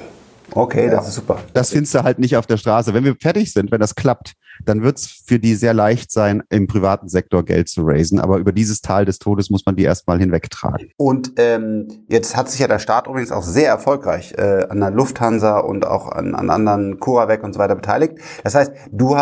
Okay, 0.52 0.86
ja. 0.86 0.92
das 0.92 1.10
ist 1.10 1.16
super. 1.16 1.40
Das 1.54 1.72
findest 1.72 1.94
du 1.94 2.04
halt 2.04 2.20
nicht 2.20 2.36
auf 2.36 2.48
der 2.48 2.58
Straße. 2.58 2.94
Wenn 2.94 3.04
wir 3.04 3.16
fertig 3.16 3.54
sind, 3.54 3.72
wenn 3.72 3.80
das 3.80 3.96
klappt, 3.96 4.34
dann 4.66 4.84
wird 4.84 4.98
es 4.98 5.08
für 5.26 5.40
die 5.40 5.56
sehr 5.56 5.74
leicht 5.74 6.12
sein, 6.12 6.44
im 6.50 6.68
privaten 6.68 7.08
Sektor 7.08 7.44
Geld 7.44 7.70
zu 7.70 7.84
raisen. 7.84 8.20
Aber 8.20 8.38
über 8.38 8.52
dieses 8.52 8.82
Tal 8.82 9.06
des 9.06 9.20
Todes 9.20 9.50
muss 9.50 9.66
man 9.66 9.76
die 9.76 9.84
erstmal 9.84 10.20
hinwegtragen. 10.20 10.90
Und 10.98 11.34
ähm, 11.38 11.88
jetzt 12.08 12.36
hat 12.36 12.50
sich 12.50 12.60
ja 12.60 12.68
der 12.68 12.80
Staat 12.80 13.08
übrigens 13.08 13.32
auch 13.32 13.44
sehr 13.44 13.70
erfolgreich 13.70 14.34
äh, 14.38 14.66
an 14.70 14.80
der 14.80 14.92
Lufthansa 14.92 15.60
und 15.60 15.86
auch 15.86 16.10
an, 16.10 16.36
an 16.36 16.50
anderen 16.50 17.00
CuraVec 17.00 17.44
und 17.44 17.54
so 17.54 17.60
weiter 17.60 17.76
beteiligt. 17.76 18.16
Das 18.44 18.56
heißt, 18.56 18.74
du, 18.92 19.16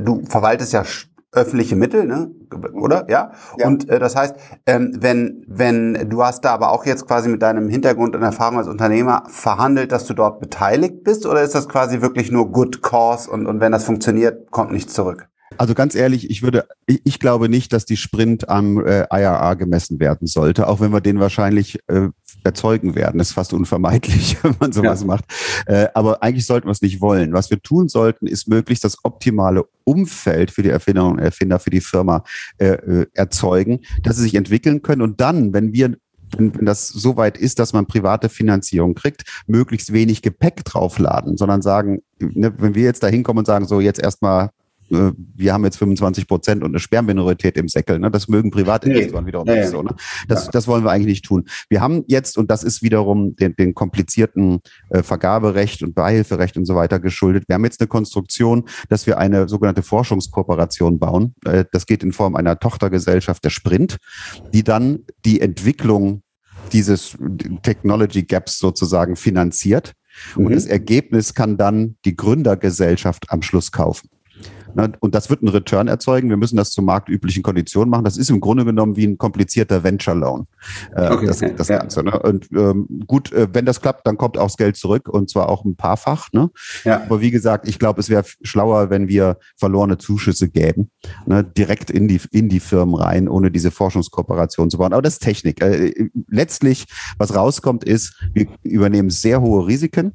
du 0.00 0.22
verwaltest 0.28 0.72
ja 0.72 0.84
öffentliche 1.32 1.76
Mittel, 1.76 2.04
ne? 2.04 2.30
oder? 2.74 3.06
Ja. 3.08 3.32
ja. 3.56 3.66
Und 3.66 3.88
äh, 3.88 3.98
das 3.98 4.14
heißt, 4.14 4.36
ähm, 4.66 4.96
wenn 5.00 5.44
wenn 5.48 6.08
du 6.08 6.22
hast 6.22 6.44
da 6.44 6.52
aber 6.52 6.70
auch 6.70 6.84
jetzt 6.84 7.06
quasi 7.06 7.28
mit 7.28 7.42
deinem 7.42 7.68
Hintergrund 7.68 8.14
und 8.14 8.22
Erfahrung 8.22 8.58
als 8.58 8.68
Unternehmer 8.68 9.24
verhandelt, 9.28 9.92
dass 9.92 10.04
du 10.04 10.14
dort 10.14 10.40
beteiligt 10.40 11.04
bist, 11.04 11.26
oder 11.26 11.42
ist 11.42 11.54
das 11.54 11.68
quasi 11.68 12.02
wirklich 12.02 12.30
nur 12.30 12.52
Good 12.52 12.82
Cause 12.82 13.30
und 13.30 13.46
und 13.46 13.60
wenn 13.60 13.72
das 13.72 13.84
funktioniert, 13.84 14.50
kommt 14.50 14.72
nichts 14.72 14.92
zurück? 14.92 15.28
Also 15.58 15.74
ganz 15.74 15.94
ehrlich, 15.94 16.30
ich 16.30 16.42
würde, 16.42 16.66
ich, 16.86 17.18
glaube 17.18 17.48
nicht, 17.48 17.72
dass 17.72 17.84
die 17.84 17.96
Sprint 17.96 18.48
am 18.48 18.84
äh, 18.84 19.06
IRA 19.10 19.54
gemessen 19.54 20.00
werden 20.00 20.26
sollte, 20.26 20.68
auch 20.68 20.80
wenn 20.80 20.92
wir 20.92 21.00
den 21.00 21.20
wahrscheinlich 21.20 21.78
äh, 21.88 22.08
erzeugen 22.44 22.94
werden. 22.94 23.18
Das 23.18 23.28
ist 23.28 23.34
fast 23.34 23.52
unvermeidlich, 23.52 24.36
wenn 24.42 24.56
man 24.58 24.72
sowas 24.72 25.00
ja. 25.00 25.06
macht. 25.06 25.24
Äh, 25.66 25.88
aber 25.94 26.22
eigentlich 26.22 26.46
sollten 26.46 26.66
wir 26.66 26.72
es 26.72 26.82
nicht 26.82 27.00
wollen. 27.00 27.32
Was 27.32 27.50
wir 27.50 27.60
tun 27.60 27.88
sollten, 27.88 28.26
ist 28.26 28.48
möglichst 28.48 28.84
das 28.84 29.04
optimale 29.04 29.64
Umfeld 29.84 30.50
für 30.50 30.62
die 30.62 30.70
Erfinderinnen 30.70 31.18
und 31.18 31.24
Erfinder, 31.24 31.58
für 31.58 31.70
die 31.70 31.80
Firma 31.80 32.24
äh, 32.58 32.66
äh, 32.66 33.06
erzeugen, 33.14 33.80
dass 34.02 34.16
sie 34.16 34.22
sich 34.22 34.34
entwickeln 34.34 34.82
können. 34.82 35.02
Und 35.02 35.20
dann, 35.20 35.52
wenn 35.52 35.72
wir 35.72 35.96
wenn, 36.36 36.56
wenn 36.56 36.64
das 36.64 36.88
so 36.88 37.18
weit 37.18 37.36
ist, 37.36 37.58
dass 37.58 37.74
man 37.74 37.86
private 37.86 38.30
Finanzierung 38.30 38.94
kriegt, 38.94 39.24
möglichst 39.46 39.92
wenig 39.92 40.22
Gepäck 40.22 40.64
draufladen, 40.64 41.36
sondern 41.36 41.60
sagen, 41.60 42.00
ne, 42.20 42.54
wenn 42.56 42.74
wir 42.74 42.84
jetzt 42.84 43.02
da 43.02 43.08
hinkommen 43.08 43.40
und 43.40 43.46
sagen, 43.46 43.66
so 43.66 43.80
jetzt 43.80 44.00
erstmal 44.00 44.48
äh, 44.92 45.12
wir 45.16 45.52
haben 45.52 45.64
jetzt 45.64 45.76
25 45.78 46.26
Prozent 46.26 46.62
und 46.62 46.70
eine 46.70 46.78
Sperrminorität 46.78 47.56
im 47.56 47.68
Säckel. 47.68 47.98
Ne? 47.98 48.10
Das 48.10 48.28
mögen 48.28 48.50
Privatinvestoren 48.50 49.24
nee. 49.24 49.28
wiederum 49.28 49.46
nee. 49.46 49.60
nicht 49.60 49.70
so. 49.70 49.82
Ne? 49.82 49.94
Das, 50.28 50.46
ja. 50.46 50.50
das 50.50 50.66
wollen 50.68 50.84
wir 50.84 50.90
eigentlich 50.90 51.06
nicht 51.06 51.24
tun. 51.24 51.44
Wir 51.68 51.80
haben 51.80 52.04
jetzt, 52.06 52.38
und 52.38 52.50
das 52.50 52.62
ist 52.62 52.82
wiederum 52.82 53.36
den, 53.36 53.56
den 53.56 53.74
komplizierten 53.74 54.60
äh, 54.90 55.02
Vergaberecht 55.02 55.82
und 55.82 55.94
Beihilferecht 55.94 56.56
und 56.56 56.66
so 56.66 56.74
weiter 56.74 57.00
geschuldet, 57.00 57.44
wir 57.48 57.54
haben 57.54 57.64
jetzt 57.64 57.80
eine 57.80 57.88
Konstruktion, 57.88 58.64
dass 58.88 59.06
wir 59.06 59.18
eine 59.18 59.48
sogenannte 59.48 59.82
Forschungskooperation 59.82 60.98
bauen. 60.98 61.34
Äh, 61.44 61.64
das 61.72 61.86
geht 61.86 62.02
in 62.02 62.12
Form 62.12 62.36
einer 62.36 62.58
Tochtergesellschaft 62.58 63.44
der 63.44 63.50
Sprint, 63.50 63.98
die 64.52 64.62
dann 64.62 65.00
die 65.24 65.40
Entwicklung 65.40 66.22
dieses 66.72 67.16
Technology 67.62 68.22
Gaps 68.22 68.58
sozusagen 68.58 69.16
finanziert. 69.16 69.92
Und 70.36 70.44
mhm. 70.44 70.54
das 70.54 70.66
Ergebnis 70.66 71.34
kann 71.34 71.56
dann 71.56 71.96
die 72.04 72.16
Gründergesellschaft 72.16 73.30
am 73.30 73.42
Schluss 73.42 73.72
kaufen. 73.72 74.08
Und 75.00 75.14
das 75.14 75.30
wird 75.30 75.42
einen 75.42 75.48
Return 75.48 75.88
erzeugen. 75.88 76.28
Wir 76.28 76.36
müssen 76.36 76.56
das 76.56 76.70
zu 76.70 76.82
marktüblichen 76.82 77.42
Konditionen 77.42 77.90
machen. 77.90 78.04
Das 78.04 78.16
ist 78.16 78.30
im 78.30 78.40
Grunde 78.40 78.64
genommen 78.64 78.96
wie 78.96 79.06
ein 79.06 79.18
komplizierter 79.18 79.84
Venture 79.84 80.14
Loan. 80.14 80.46
Äh, 80.94 81.10
okay, 81.10 81.26
das, 81.26 81.40
das 81.56 81.68
ja. 81.68 81.78
Ganze. 81.78 82.02
Ne? 82.02 82.18
Und 82.18 82.48
ähm, 82.52 82.86
gut, 83.06 83.32
äh, 83.32 83.48
wenn 83.52 83.66
das 83.66 83.80
klappt, 83.80 84.06
dann 84.06 84.16
kommt 84.16 84.38
auch 84.38 84.46
das 84.46 84.56
Geld 84.56 84.76
zurück 84.76 85.08
und 85.08 85.30
zwar 85.30 85.48
auch 85.48 85.64
ein 85.64 85.76
paarfach. 85.76 86.32
Ne? 86.32 86.50
Ja. 86.84 87.02
Aber 87.02 87.20
wie 87.20 87.30
gesagt, 87.30 87.68
ich 87.68 87.78
glaube, 87.78 88.00
es 88.00 88.08
wäre 88.08 88.24
schlauer, 88.42 88.90
wenn 88.90 89.08
wir 89.08 89.38
verlorene 89.56 89.98
Zuschüsse 89.98 90.48
gäben, 90.48 90.90
ne? 91.26 91.44
direkt 91.44 91.90
in 91.90 92.08
die, 92.08 92.20
in 92.30 92.48
die 92.48 92.60
Firmen 92.60 92.94
rein, 92.94 93.28
ohne 93.28 93.50
diese 93.50 93.70
Forschungskooperation 93.70 94.70
zu 94.70 94.78
bauen. 94.78 94.92
Aber 94.92 95.02
das 95.02 95.14
ist 95.14 95.22
Technik. 95.22 95.62
Äh, 95.62 96.08
letztlich, 96.28 96.86
was 97.18 97.34
rauskommt, 97.34 97.84
ist, 97.84 98.14
wir 98.32 98.46
übernehmen 98.62 99.10
sehr 99.10 99.40
hohe 99.40 99.66
Risiken 99.66 100.12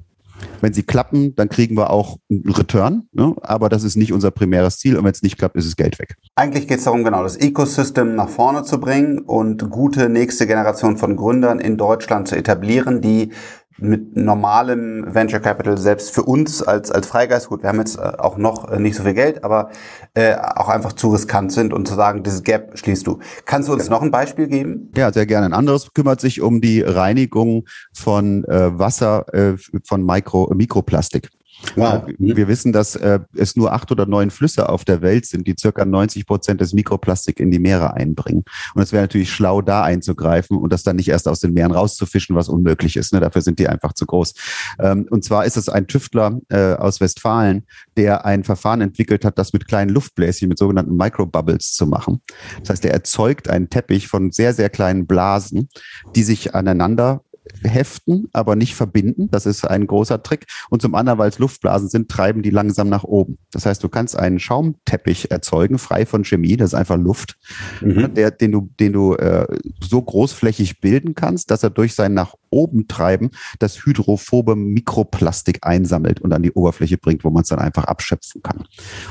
Wenn 0.62 0.74
sie 0.74 0.84
klappen, 0.84 1.36
dann 1.36 1.50
kriegen 1.50 1.76
wir 1.76 1.90
auch 1.90 2.18
einen 2.30 2.50
Return, 2.50 3.08
ne? 3.12 3.36
aber 3.42 3.70
das 3.70 3.84
ist 3.84 3.96
nicht 3.96 4.14
unser 4.14 4.32
primäres 4.32 4.80
Ziel 4.80 4.98
und 4.98 5.04
wenn 5.04 5.12
es 5.12 5.22
nicht 5.22 5.38
klappt, 5.38 5.56
ist 5.56 5.66
es 5.66 5.76
Geld 5.76 6.00
weg. 6.00 6.16
Eigentlich 6.36 6.68
geht 6.68 6.80
es 6.80 6.86
darum, 6.86 7.04
genau 7.04 7.24
das 7.24 7.38
Ecosystem 7.38 8.16
nach 8.16 8.30
vorne 8.30 8.64
zu 8.64 8.80
bringen 8.80 9.20
und 9.20 9.70
gute 9.70 10.10
nächste 10.10 10.48
Generation 10.48 10.98
von 10.98 11.16
Gründern 11.16 11.60
in 11.60 11.78
Deutschland 11.78 12.28
zu 12.28 12.36
etablieren, 12.36 13.02
die 13.02 13.32
mit 13.80 14.16
normalem 14.16 15.14
Venture 15.14 15.40
Capital 15.40 15.78
selbst 15.78 16.14
für 16.14 16.24
uns 16.24 16.62
als, 16.62 16.92
als 16.92 17.08
Freigeist, 17.08 17.50
gut, 17.50 17.62
wir 17.62 17.70
haben 17.70 17.80
jetzt 17.80 17.98
äh, 17.98 18.02
auch 18.02 18.38
noch 18.38 18.70
äh, 18.70 18.80
nicht 18.80 18.96
so 18.96 19.04
viel 19.04 19.14
Geld, 19.14 19.44
aber 19.44 19.70
äh, 20.14 20.36
auch 20.36 20.70
einfach 20.70 20.94
zu 20.94 21.10
riskant 21.10 21.52
sind 21.52 21.74
und 21.74 21.88
zu 21.88 21.96
sagen, 21.96 22.24
dieses 22.24 22.44
Gap 22.44 22.78
schließt 22.78 23.06
du. 23.06 23.20
Kannst 23.46 23.70
du 23.70 23.74
uns 23.74 23.86
ja. 23.86 23.92
noch 23.92 24.02
ein 24.02 24.12
Beispiel 24.12 24.48
geben? 24.48 24.92
Ja, 24.96 25.12
sehr 25.12 25.26
gerne. 25.26 25.46
Ein 25.46 25.54
anderes 25.54 25.94
kümmert 25.94 26.22
sich 26.22 26.42
um 26.42 26.62
die 26.62 26.82
Reinigung 26.82 27.66
von 27.94 28.44
äh, 28.46 28.78
Wasser 28.78 29.26
äh, 29.34 29.58
von 29.84 30.06
Mikro, 30.06 30.52
Mikroplastik. 30.54 31.30
Wow. 31.76 32.04
Mhm. 32.08 32.36
Wir 32.36 32.48
wissen, 32.48 32.72
dass 32.72 32.96
äh, 32.96 33.20
es 33.36 33.56
nur 33.56 33.74
acht 33.74 33.92
oder 33.92 34.06
neun 34.06 34.30
Flüsse 34.30 34.70
auf 34.70 34.86
der 34.86 35.02
Welt 35.02 35.26
sind, 35.26 35.48
die 35.48 35.56
circa 35.60 35.86
90 35.86 36.26
Prozent 36.26 36.62
des 36.62 36.74
Mikroplastik 36.74 37.40
in 37.40 37.52
die 37.52 37.60
Meere 37.60 37.94
einbringen. 37.94 38.44
Und 38.76 38.82
es 38.82 38.92
wäre 38.92 39.04
natürlich 39.04 39.32
schlau, 39.32 39.62
da 39.62 39.84
einzugreifen 39.84 40.58
und 40.58 40.72
das 40.72 40.84
dann 40.84 40.96
nicht 40.96 41.10
erst 41.10 41.28
aus 41.28 41.40
den 41.40 41.54
Meeren 41.54 41.72
rauszufischen, 41.72 42.36
was 42.36 42.50
unmöglich 42.50 42.96
ist. 42.96 43.14
Ne? 43.14 43.20
Dafür 43.20 43.42
sind 43.42 43.60
die 43.60 43.68
einfach 43.68 43.94
zu 43.94 44.06
groß. 44.06 44.34
Ähm, 44.80 45.08
und 45.10 45.24
zwar 45.24 45.46
ist 45.46 45.58
es 45.58 45.70
ein 45.70 45.88
Tüftler 45.88 46.40
äh, 46.50 46.74
aus 46.74 47.02
Westfalen, 47.02 47.66
der 47.96 48.26
ein 48.26 48.44
Verfahren 48.44 48.82
entwickelt 48.82 49.26
hat, 49.26 49.38
das 49.38 49.54
mit 49.54 49.68
kleinen 49.68 49.90
Luftbläschen, 49.90 50.50
mit 50.50 50.60
sogenannten 50.60 50.96
Microbubbles 50.96 51.74
zu 51.74 51.88
machen. 51.88 52.22
Das 52.62 52.70
heißt, 52.70 52.86
er 52.86 52.94
erzeugt 52.94 53.50
einen 53.50 53.70
Teppich 53.70 54.08
von 54.08 54.32
sehr, 54.32 54.54
sehr 54.54 54.70
kleinen 54.70 55.08
Blasen, 55.08 55.70
die 56.16 56.24
sich 56.24 56.54
aneinander 56.56 57.22
heften, 57.64 58.30
aber 58.34 58.56
nicht 58.56 58.76
verbinden. 58.76 59.30
Das 59.32 59.46
ist 59.46 59.66
ein 59.66 59.88
großer 59.88 60.22
Trick. 60.24 60.46
Und 60.70 60.82
zum 60.82 60.96
anderen, 60.96 61.20
weil 61.20 61.30
es 61.30 61.40
Luftblasen 61.40 61.90
sind, 61.90 62.10
treiben 62.10 62.42
die 62.42 62.50
langsam 62.50 62.90
nach 62.90 63.04
oben. 63.04 63.38
Das 63.52 63.66
heißt, 63.66 63.84
du 63.84 63.90
kannst 63.90 64.18
einen 64.18 64.40
Schaumteppich 64.40 65.32
erzeugen, 65.32 65.78
frei 65.78 66.06
von 66.06 66.24
Chemie, 66.24 66.58
das 66.58 66.72
ist 66.72 66.74
einfach 66.76 66.98
Luft, 66.98 67.38
mhm. 67.82 68.14
der, 68.14 68.32
den 68.32 68.52
du, 68.52 68.70
den 68.80 68.94
du 68.94 69.16
äh, 69.16 69.48
so 69.82 70.02
großflächig 70.02 70.82
bilden 70.82 71.16
kannst, 71.16 71.52
dass 71.52 71.64
er 71.64 71.70
durch 71.70 71.94
sein 71.94 72.14
nach 72.14 72.34
oben 72.50 72.88
treiben 72.88 73.32
das 73.60 73.86
hydrophobe 73.86 74.56
Mikroplastik 74.56 75.60
einsammelt 75.62 76.22
und 76.22 76.34
an 76.34 76.44
die 76.44 76.52
Oberfläche 76.52 76.98
bringt, 76.98 77.24
wo 77.24 77.30
man 77.30 77.44
es 77.44 77.50
dann 77.50 77.60
einfach 77.60 77.86
abschöpfen 77.86 78.42
kann. 78.42 78.66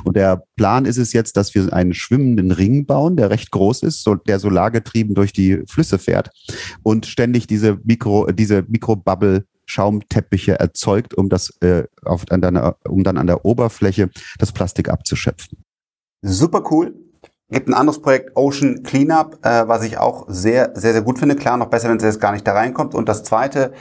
Und 0.05 0.17
der 0.17 0.43
Plan 0.57 0.85
ist 0.85 0.97
es 0.97 1.13
jetzt, 1.13 1.37
dass 1.37 1.55
wir 1.55 1.73
einen 1.73 1.95
schwimmenden 1.95 2.51
Ring 2.51 2.87
bauen, 2.87 3.17
der 3.17 3.31
recht 3.31 3.51
groß 3.51 3.83
ist, 3.83 4.03
so, 4.03 4.15
der 4.15 4.39
solargetrieben 4.39 5.15
durch 5.15 5.33
die 5.33 5.63
Flüsse 5.69 5.99
fährt 5.99 6.31
und 6.83 7.07
ständig 7.07 7.47
diese 7.47 7.79
Mikro, 7.85 8.26
diese 8.33 8.65
Mikrobubble 8.69 9.47
Schaumteppiche 9.67 10.59
erzeugt, 10.59 11.15
um 11.15 11.29
das 11.29 11.53
äh, 11.61 11.85
auf, 12.05 12.25
an 12.31 12.41
deiner, 12.41 12.77
um 12.89 13.03
dann 13.03 13.19
an 13.19 13.27
der 13.27 13.45
Oberfläche 13.45 14.11
das 14.39 14.53
Plastik 14.53 14.89
abzuschöpfen. 14.89 15.59
Super 16.23 16.63
cool. 16.71 16.95
Gibt 17.49 17.69
ein 17.69 17.75
anderes 17.75 18.01
Projekt, 18.01 18.33
Ocean 18.35 18.83
Cleanup, 18.83 19.39
äh, 19.45 19.69
was 19.69 19.85
ich 19.85 19.99
auch 19.99 20.27
sehr, 20.29 20.73
sehr, 20.75 20.93
sehr 20.93 21.03
gut 21.03 21.19
finde. 21.19 21.37
Klar, 21.37 21.57
noch 21.57 21.69
besser, 21.69 21.89
wenn 21.89 21.97
es 21.97 22.03
jetzt 22.03 22.21
gar 22.21 22.33
nicht 22.33 22.47
da 22.47 22.53
reinkommt. 22.53 22.95
Und 22.95 23.09
das 23.09 23.23
zweite, 23.23 23.73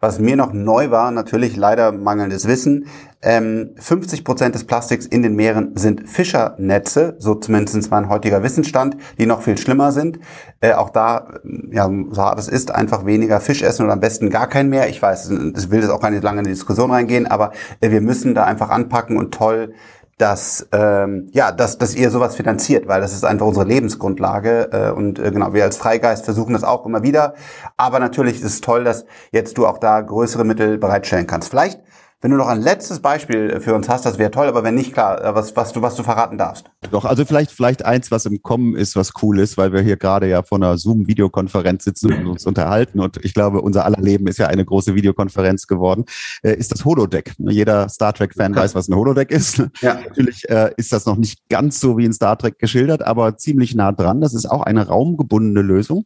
was 0.00 0.18
mir 0.18 0.34
noch 0.34 0.52
neu 0.54 0.90
war, 0.90 1.10
natürlich 1.10 1.56
leider 1.56 1.92
mangelndes 1.92 2.48
Wissen, 2.48 2.86
ähm, 3.22 3.74
50 3.76 4.24
Prozent 4.24 4.54
des 4.54 4.64
Plastiks 4.64 5.04
in 5.04 5.22
den 5.22 5.36
Meeren 5.36 5.76
sind 5.76 6.08
Fischernetze, 6.08 7.16
so 7.18 7.34
zumindest 7.34 7.90
mein 7.90 8.08
heutiger 8.08 8.42
Wissensstand, 8.42 8.96
die 9.18 9.26
noch 9.26 9.42
viel 9.42 9.58
schlimmer 9.58 9.92
sind. 9.92 10.18
Äh, 10.62 10.72
auch 10.72 10.88
da, 10.88 11.40
ja, 11.70 11.90
so 12.10 12.22
hart 12.22 12.38
es 12.38 12.48
ist, 12.48 12.74
einfach 12.74 13.04
weniger 13.04 13.40
Fisch 13.40 13.60
essen 13.62 13.84
oder 13.84 13.92
am 13.92 14.00
besten 14.00 14.30
gar 14.30 14.46
keinen 14.46 14.70
mehr. 14.70 14.88
Ich 14.88 15.02
weiß, 15.02 15.30
ich 15.30 15.70
will 15.70 15.80
jetzt 15.80 15.90
auch 15.90 16.00
gar 16.00 16.10
nicht 16.10 16.22
lange 16.22 16.38
in 16.38 16.44
die 16.44 16.50
Diskussion 16.50 16.90
reingehen, 16.90 17.26
aber 17.26 17.52
äh, 17.80 17.90
wir 17.90 18.00
müssen 18.00 18.34
da 18.34 18.44
einfach 18.44 18.70
anpacken 18.70 19.18
und 19.18 19.34
toll 19.34 19.74
dass 20.20 20.68
ähm, 20.72 21.28
ja, 21.32 21.50
dass, 21.50 21.78
dass 21.78 21.94
ihr 21.94 22.10
sowas 22.10 22.36
finanziert, 22.36 22.86
weil 22.86 23.00
das 23.00 23.12
ist 23.14 23.24
einfach 23.24 23.46
unsere 23.46 23.64
Lebensgrundlage 23.64 24.68
äh, 24.72 24.90
und 24.90 25.18
äh, 25.18 25.30
genau 25.30 25.54
wir 25.54 25.64
als 25.64 25.78
Freigeist 25.78 26.24
versuchen 26.24 26.52
das 26.52 26.64
auch 26.64 26.84
immer 26.84 27.02
wieder. 27.02 27.34
Aber 27.76 27.98
natürlich 27.98 28.36
ist 28.36 28.44
es 28.44 28.60
toll, 28.60 28.84
dass 28.84 29.06
jetzt 29.32 29.56
du 29.56 29.66
auch 29.66 29.78
da 29.78 30.00
größere 30.00 30.44
Mittel 30.44 30.76
bereitstellen 30.78 31.26
kannst. 31.26 31.48
Vielleicht 31.48 31.80
wenn 32.20 32.30
du 32.30 32.36
noch 32.36 32.48
ein 32.48 32.60
letztes 32.60 33.00
Beispiel 33.00 33.60
für 33.60 33.74
uns 33.74 33.88
hast, 33.88 34.04
das 34.04 34.18
wäre 34.18 34.30
toll, 34.30 34.46
aber 34.46 34.62
wenn 34.62 34.74
nicht, 34.74 34.92
klar, 34.92 35.24
äh, 35.24 35.34
was, 35.34 35.56
was, 35.56 35.72
du, 35.72 35.80
was 35.80 35.94
du 35.94 36.02
verraten 36.02 36.36
darfst. 36.36 36.66
Doch, 36.90 37.04
also 37.06 37.24
vielleicht, 37.24 37.50
vielleicht 37.50 37.84
eins, 37.84 38.10
was 38.10 38.26
im 38.26 38.42
Kommen 38.42 38.76
ist, 38.76 38.94
was 38.94 39.12
cool 39.22 39.38
ist, 39.38 39.56
weil 39.56 39.72
wir 39.72 39.80
hier 39.80 39.96
gerade 39.96 40.28
ja 40.28 40.42
vor 40.42 40.58
einer 40.58 40.76
Zoom-Videokonferenz 40.76 41.84
sitzen 41.84 42.12
und 42.12 42.26
uns 42.26 42.46
unterhalten 42.46 43.00
und 43.00 43.24
ich 43.24 43.32
glaube, 43.32 43.62
unser 43.62 43.86
aller 43.86 44.00
Leben 44.00 44.26
ist 44.26 44.38
ja 44.38 44.48
eine 44.48 44.64
große 44.64 44.94
Videokonferenz 44.94 45.66
geworden, 45.66 46.04
äh, 46.42 46.54
ist 46.54 46.72
das 46.72 46.84
Holodeck. 46.84 47.32
Jeder 47.38 47.88
Star 47.88 48.12
Trek-Fan 48.12 48.54
weiß, 48.54 48.74
was 48.74 48.88
ein 48.88 48.94
Holodeck 48.94 49.30
ist. 49.30 49.62
Ja. 49.80 49.94
Natürlich 50.08 50.48
äh, 50.50 50.72
ist 50.76 50.92
das 50.92 51.06
noch 51.06 51.16
nicht 51.16 51.48
ganz 51.48 51.80
so 51.80 51.96
wie 51.96 52.04
in 52.04 52.12
Star 52.12 52.36
Trek 52.36 52.58
geschildert, 52.58 53.02
aber 53.02 53.38
ziemlich 53.38 53.74
nah 53.74 53.92
dran. 53.92 54.20
Das 54.20 54.34
ist 54.34 54.50
auch 54.50 54.62
eine 54.62 54.86
raumgebundene 54.86 55.62
Lösung, 55.62 56.04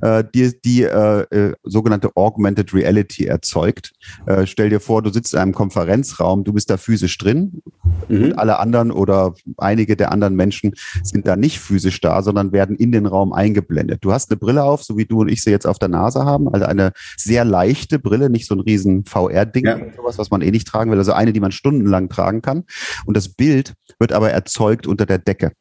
äh, 0.00 0.22
die, 0.32 0.52
die 0.64 0.82
äh, 0.82 1.22
äh, 1.22 1.54
sogenannte 1.64 2.10
Augmented 2.14 2.72
Reality 2.72 3.26
erzeugt. 3.26 3.92
Äh, 4.26 4.46
stell 4.46 4.70
dir 4.70 4.80
vor, 4.80 5.02
du 5.02 5.12
sitzt 5.12 5.34
in 5.34 5.40
einem 5.40 5.55
Konferenzraum, 5.56 6.44
du 6.44 6.52
bist 6.52 6.70
da 6.70 6.76
physisch 6.76 7.18
drin 7.18 7.62
mhm. 8.08 8.24
und 8.24 8.38
alle 8.38 8.60
anderen 8.60 8.92
oder 8.92 9.34
einige 9.56 9.96
der 9.96 10.12
anderen 10.12 10.36
Menschen 10.36 10.74
sind 11.02 11.26
da 11.26 11.34
nicht 11.34 11.58
physisch 11.58 12.00
da, 12.00 12.22
sondern 12.22 12.52
werden 12.52 12.76
in 12.76 12.92
den 12.92 13.06
Raum 13.06 13.32
eingeblendet. 13.32 14.04
Du 14.04 14.12
hast 14.12 14.30
eine 14.30 14.36
Brille 14.36 14.62
auf, 14.62 14.84
so 14.84 14.96
wie 14.96 15.06
du 15.06 15.22
und 15.22 15.28
ich 15.28 15.42
sie 15.42 15.50
jetzt 15.50 15.66
auf 15.66 15.80
der 15.80 15.88
Nase 15.88 16.24
haben, 16.24 16.48
also 16.48 16.66
eine 16.66 16.92
sehr 17.16 17.44
leichte 17.44 17.98
Brille, 17.98 18.30
nicht 18.30 18.46
so 18.46 18.54
ein 18.54 18.60
riesen 18.60 19.04
VR-Ding, 19.04 19.64
ja. 19.64 19.78
sowas, 19.96 20.18
was 20.18 20.30
man 20.30 20.42
eh 20.42 20.50
nicht 20.50 20.68
tragen 20.68 20.90
will, 20.92 20.98
also 20.98 21.12
eine, 21.12 21.32
die 21.32 21.40
man 21.40 21.52
stundenlang 21.52 22.08
tragen 22.08 22.42
kann. 22.42 22.64
Und 23.06 23.16
das 23.16 23.30
Bild 23.30 23.74
wird 23.98 24.12
aber 24.12 24.30
erzeugt 24.30 24.86
unter 24.86 25.06
der 25.06 25.18
Decke 25.18 25.52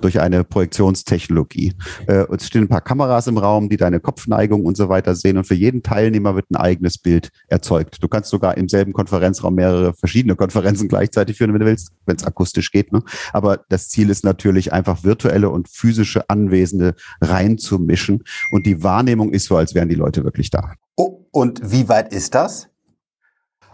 durch 0.00 0.20
eine 0.20 0.44
Projektionstechnologie. 0.44 1.74
Äh, 2.06 2.24
es 2.34 2.46
stehen 2.46 2.62
ein 2.62 2.68
paar 2.68 2.80
Kameras 2.80 3.26
im 3.26 3.38
Raum, 3.38 3.68
die 3.68 3.76
deine 3.76 4.00
Kopfneigung 4.00 4.64
und 4.64 4.76
so 4.76 4.88
weiter 4.88 5.14
sehen 5.14 5.36
und 5.36 5.46
für 5.46 5.54
jeden 5.54 5.82
Teilnehmer 5.82 6.34
wird 6.34 6.50
ein 6.50 6.56
eigenes 6.56 6.98
Bild 6.98 7.30
erzeugt. 7.48 8.02
Du 8.02 8.08
kannst 8.08 8.30
sogar 8.30 8.56
im 8.56 8.68
selben 8.68 8.92
Konferenzraum 8.92 9.54
mehrere 9.54 9.94
verschiedene 9.94 10.36
Konferenzen 10.36 10.88
gleichzeitig 10.88 11.36
führen, 11.36 11.52
wenn 11.52 11.60
du 11.60 11.66
willst, 11.66 11.92
wenn 12.06 12.16
es 12.16 12.24
akustisch 12.24 12.70
geht. 12.70 12.92
Ne? 12.92 13.02
Aber 13.32 13.60
das 13.68 13.88
Ziel 13.88 14.10
ist 14.10 14.24
natürlich 14.24 14.72
einfach 14.72 15.04
virtuelle 15.04 15.50
und 15.50 15.68
physische 15.68 16.28
Anwesende 16.30 16.94
reinzumischen 17.20 18.24
und 18.50 18.66
die 18.66 18.82
Wahrnehmung 18.82 19.32
ist 19.32 19.46
so, 19.46 19.56
als 19.56 19.74
wären 19.74 19.88
die 19.88 19.94
Leute 19.94 20.24
wirklich 20.24 20.50
da. 20.50 20.72
Oh, 20.96 21.26
und 21.30 21.60
wie 21.62 21.88
weit 21.88 22.12
ist 22.12 22.34
das? 22.34 22.69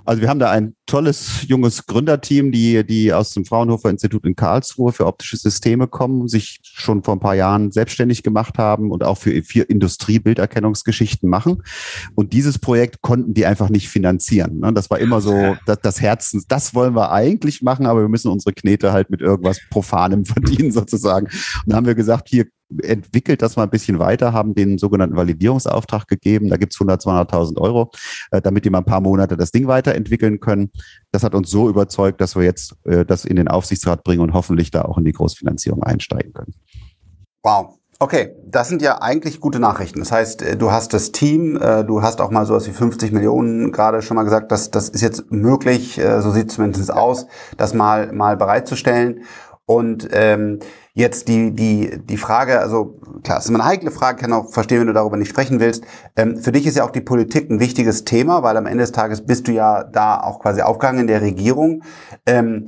Also 0.07 0.23
wir 0.23 0.29
haben 0.29 0.39
da 0.39 0.51
ein 0.51 0.75
tolles 0.87 1.47
junges 1.49 1.87
Gründerteam, 1.87 2.53
die, 2.53 2.87
die 2.87 3.13
aus 3.13 3.31
dem 3.31 3.45
Fraunhofer 3.45 3.91
Institut 3.91 4.25
in 4.25 4.37
Karlsruhe 4.37 4.93
für 4.93 5.07
optische 5.07 5.37
Systeme 5.37 5.89
kommen, 5.89 6.29
sich 6.29 6.61
schon 6.63 7.03
vor 7.03 7.17
ein 7.17 7.21
paar 7.21 7.35
Jahren 7.35 7.73
selbstständig 7.73 8.23
gemacht 8.23 8.57
haben 8.57 8.91
und 8.93 9.03
auch 9.03 9.19
für, 9.19 9.43
für 9.43 9.63
Industriebilderkennungsgeschichten 9.63 11.29
machen. 11.29 11.63
Und 12.15 12.33
dieses 12.33 12.59
Projekt 12.59 13.03
konnten 13.03 13.35
die 13.35 13.47
einfach 13.47 13.69
nicht 13.69 13.89
finanzieren. 13.89 14.61
Ne? 14.61 14.73
Das 14.73 14.91
war 14.91 15.01
immer 15.01 15.21
so 15.21 15.57
das, 15.67 15.81
das 15.83 16.01
Herzen, 16.01 16.45
das 16.49 16.75
wollen 16.75 16.95
wir 16.95 17.11
eigentlich 17.11 17.63
machen, 17.63 17.87
aber 17.87 18.03
wir 18.03 18.09
müssen 18.09 18.31
unsere 18.31 18.55
Knete 18.55 18.93
halt 18.93 19.11
mit 19.11 19.21
irgendwas 19.21 19.61
Profanem 19.71 20.25
verdienen 20.25 20.71
sozusagen. 20.71 21.27
Und 21.27 21.63
dann 21.67 21.77
haben 21.77 21.87
wir 21.87 21.95
gesagt, 21.97 22.29
hier 22.29 22.47
entwickelt 22.83 23.43
das 23.43 23.57
mal 23.57 23.65
ein 23.65 23.71
bisschen 23.71 23.99
weiter, 23.99 24.33
haben 24.33 24.55
den 24.55 24.79
sogenannten 24.79 25.17
Validierungsauftrag 25.17 26.09
gegeben. 26.09 26.49
Da 26.49 26.57
gibt's 26.57 26.77
100, 26.77 27.03
200.000 27.03 27.59
Euro, 27.61 27.91
äh, 28.31 28.41
damit 28.41 28.65
die 28.65 28.71
mal 28.71 28.79
ein 28.79 28.85
paar 28.85 29.01
Monate 29.01 29.37
das 29.37 29.53
Ding 29.53 29.67
weiterentwickeln 29.67 30.41
können. 30.41 30.71
Das 31.13 31.23
hat 31.23 31.35
uns 31.35 31.51
so 31.51 31.69
überzeugt, 31.69 32.21
dass 32.21 32.37
wir 32.37 32.43
jetzt 32.43 32.75
äh, 32.85 33.05
das 33.05 33.25
in 33.25 33.37
den 33.37 33.49
Aufsichtsrat 33.49 34.05
bringen 34.05 34.21
und 34.21 34.33
hoffentlich 34.33 34.71
da 34.71 34.83
auch 34.83 34.99
in 34.99 35.05
die 35.05 35.13
Großfinanzierung 35.13 35.83
einsteigen 35.83 36.33
können. 36.33 36.55
Wow. 37.43 37.79
Okay, 37.99 38.35
das 38.45 38.69
sind 38.69 38.83
ja 38.83 39.01
eigentlich 39.01 39.41
gute 39.41 39.59
Nachrichten. 39.59 40.01
Das 40.01 40.13
heißt, 40.13 40.43
äh, 40.43 40.57
du 40.57 40.71
hast 40.71 40.93
das 40.93 41.13
Team, 41.13 41.59
du 41.59 42.03
hast 42.03 42.21
auch 42.21 42.31
mal 42.31 42.45
sowas 42.45 42.67
wie 42.67 42.73
50 42.73 43.13
Millionen 43.13 43.73
gerade 43.73 44.03
schon 44.03 44.17
mal 44.17 44.25
gesagt, 44.25 44.53
dass 44.53 44.71
das 44.71 44.91
ist 44.91 45.01
jetzt 45.01 45.31
möglich, 45.31 45.99
so 46.19 46.31
sieht 46.31 46.51
es 46.51 46.57
zumindest 46.57 46.93
aus, 46.93 47.27
das 47.57 47.73
mal 47.73 48.13
mal 48.13 48.37
bereitzustellen. 48.37 49.23
Und 49.65 50.09
ähm, 50.13 50.61
jetzt 50.97 51.29
die, 51.29 51.53
die, 51.53 52.01
die 52.03 52.17
Frage, 52.17 52.59
also 52.59 52.99
klar, 53.23 53.39
es 53.39 53.45
ist 53.45 53.51
immer 53.51 53.61
eine 53.61 53.69
heikle 53.69 53.91
Frage, 53.91 54.19
kann 54.19 54.33
auch 54.33 54.51
verstehen, 54.51 54.81
wenn 54.81 54.87
du 54.87 54.95
darüber 54.95 55.19
nicht 55.19 55.29
sprechen 55.29 55.61
willst. 55.61 55.85
Ähm, 56.17 56.39
für 56.39 56.53
dich 56.53 56.67
ist 56.67 56.77
ja 56.79 56.85
auch 56.85 56.91
die 56.91 57.03
Politik 57.03 57.51
ein 57.51 57.61
wichtiges 57.61 58.05
Thema, 58.05 58.43
weil 58.43 58.57
am 58.57 58.65
Ende 58.65 58.83
des 58.83 58.93
Tages 58.93 59.25
bist 59.25 59.47
du 59.47 59.53
ja 59.53 59.85
da 59.85 60.19
auch 60.19 60.41
quasi 60.41 60.63
aufgegangen 60.63 61.01
in 61.01 61.07
der 61.07 61.21
Regierung. 61.21 61.83
Ähm, 62.25 62.65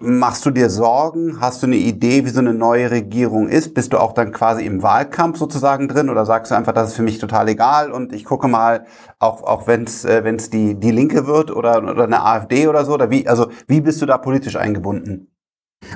Machst 0.00 0.46
du 0.46 0.52
dir 0.52 0.70
Sorgen? 0.70 1.40
Hast 1.40 1.60
du 1.60 1.66
eine 1.66 1.74
Idee, 1.74 2.24
wie 2.24 2.30
so 2.30 2.38
eine 2.38 2.54
neue 2.54 2.88
Regierung 2.88 3.48
ist? 3.48 3.74
Bist 3.74 3.92
du 3.92 3.98
auch 3.98 4.12
dann 4.12 4.30
quasi 4.30 4.64
im 4.64 4.80
Wahlkampf 4.84 5.38
sozusagen 5.38 5.88
drin 5.88 6.08
oder 6.08 6.24
sagst 6.24 6.52
du 6.52 6.54
einfach, 6.54 6.72
das 6.72 6.90
ist 6.90 6.94
für 6.94 7.02
mich 7.02 7.18
total 7.18 7.48
egal 7.48 7.90
und 7.90 8.12
ich 8.12 8.24
gucke 8.24 8.46
mal, 8.46 8.86
auch, 9.18 9.42
auch 9.42 9.66
wenn 9.66 9.82
es 9.82 10.04
äh, 10.04 10.22
wenn's 10.22 10.50
die, 10.50 10.76
die 10.76 10.92
Linke 10.92 11.26
wird 11.26 11.50
oder, 11.50 11.78
oder 11.78 12.04
eine 12.04 12.24
AfD 12.24 12.68
oder 12.68 12.84
so? 12.84 12.94
Oder 12.94 13.10
wie, 13.10 13.26
also 13.26 13.48
wie 13.66 13.80
bist 13.80 14.00
du 14.00 14.06
da 14.06 14.18
politisch 14.18 14.54
eingebunden? 14.54 15.32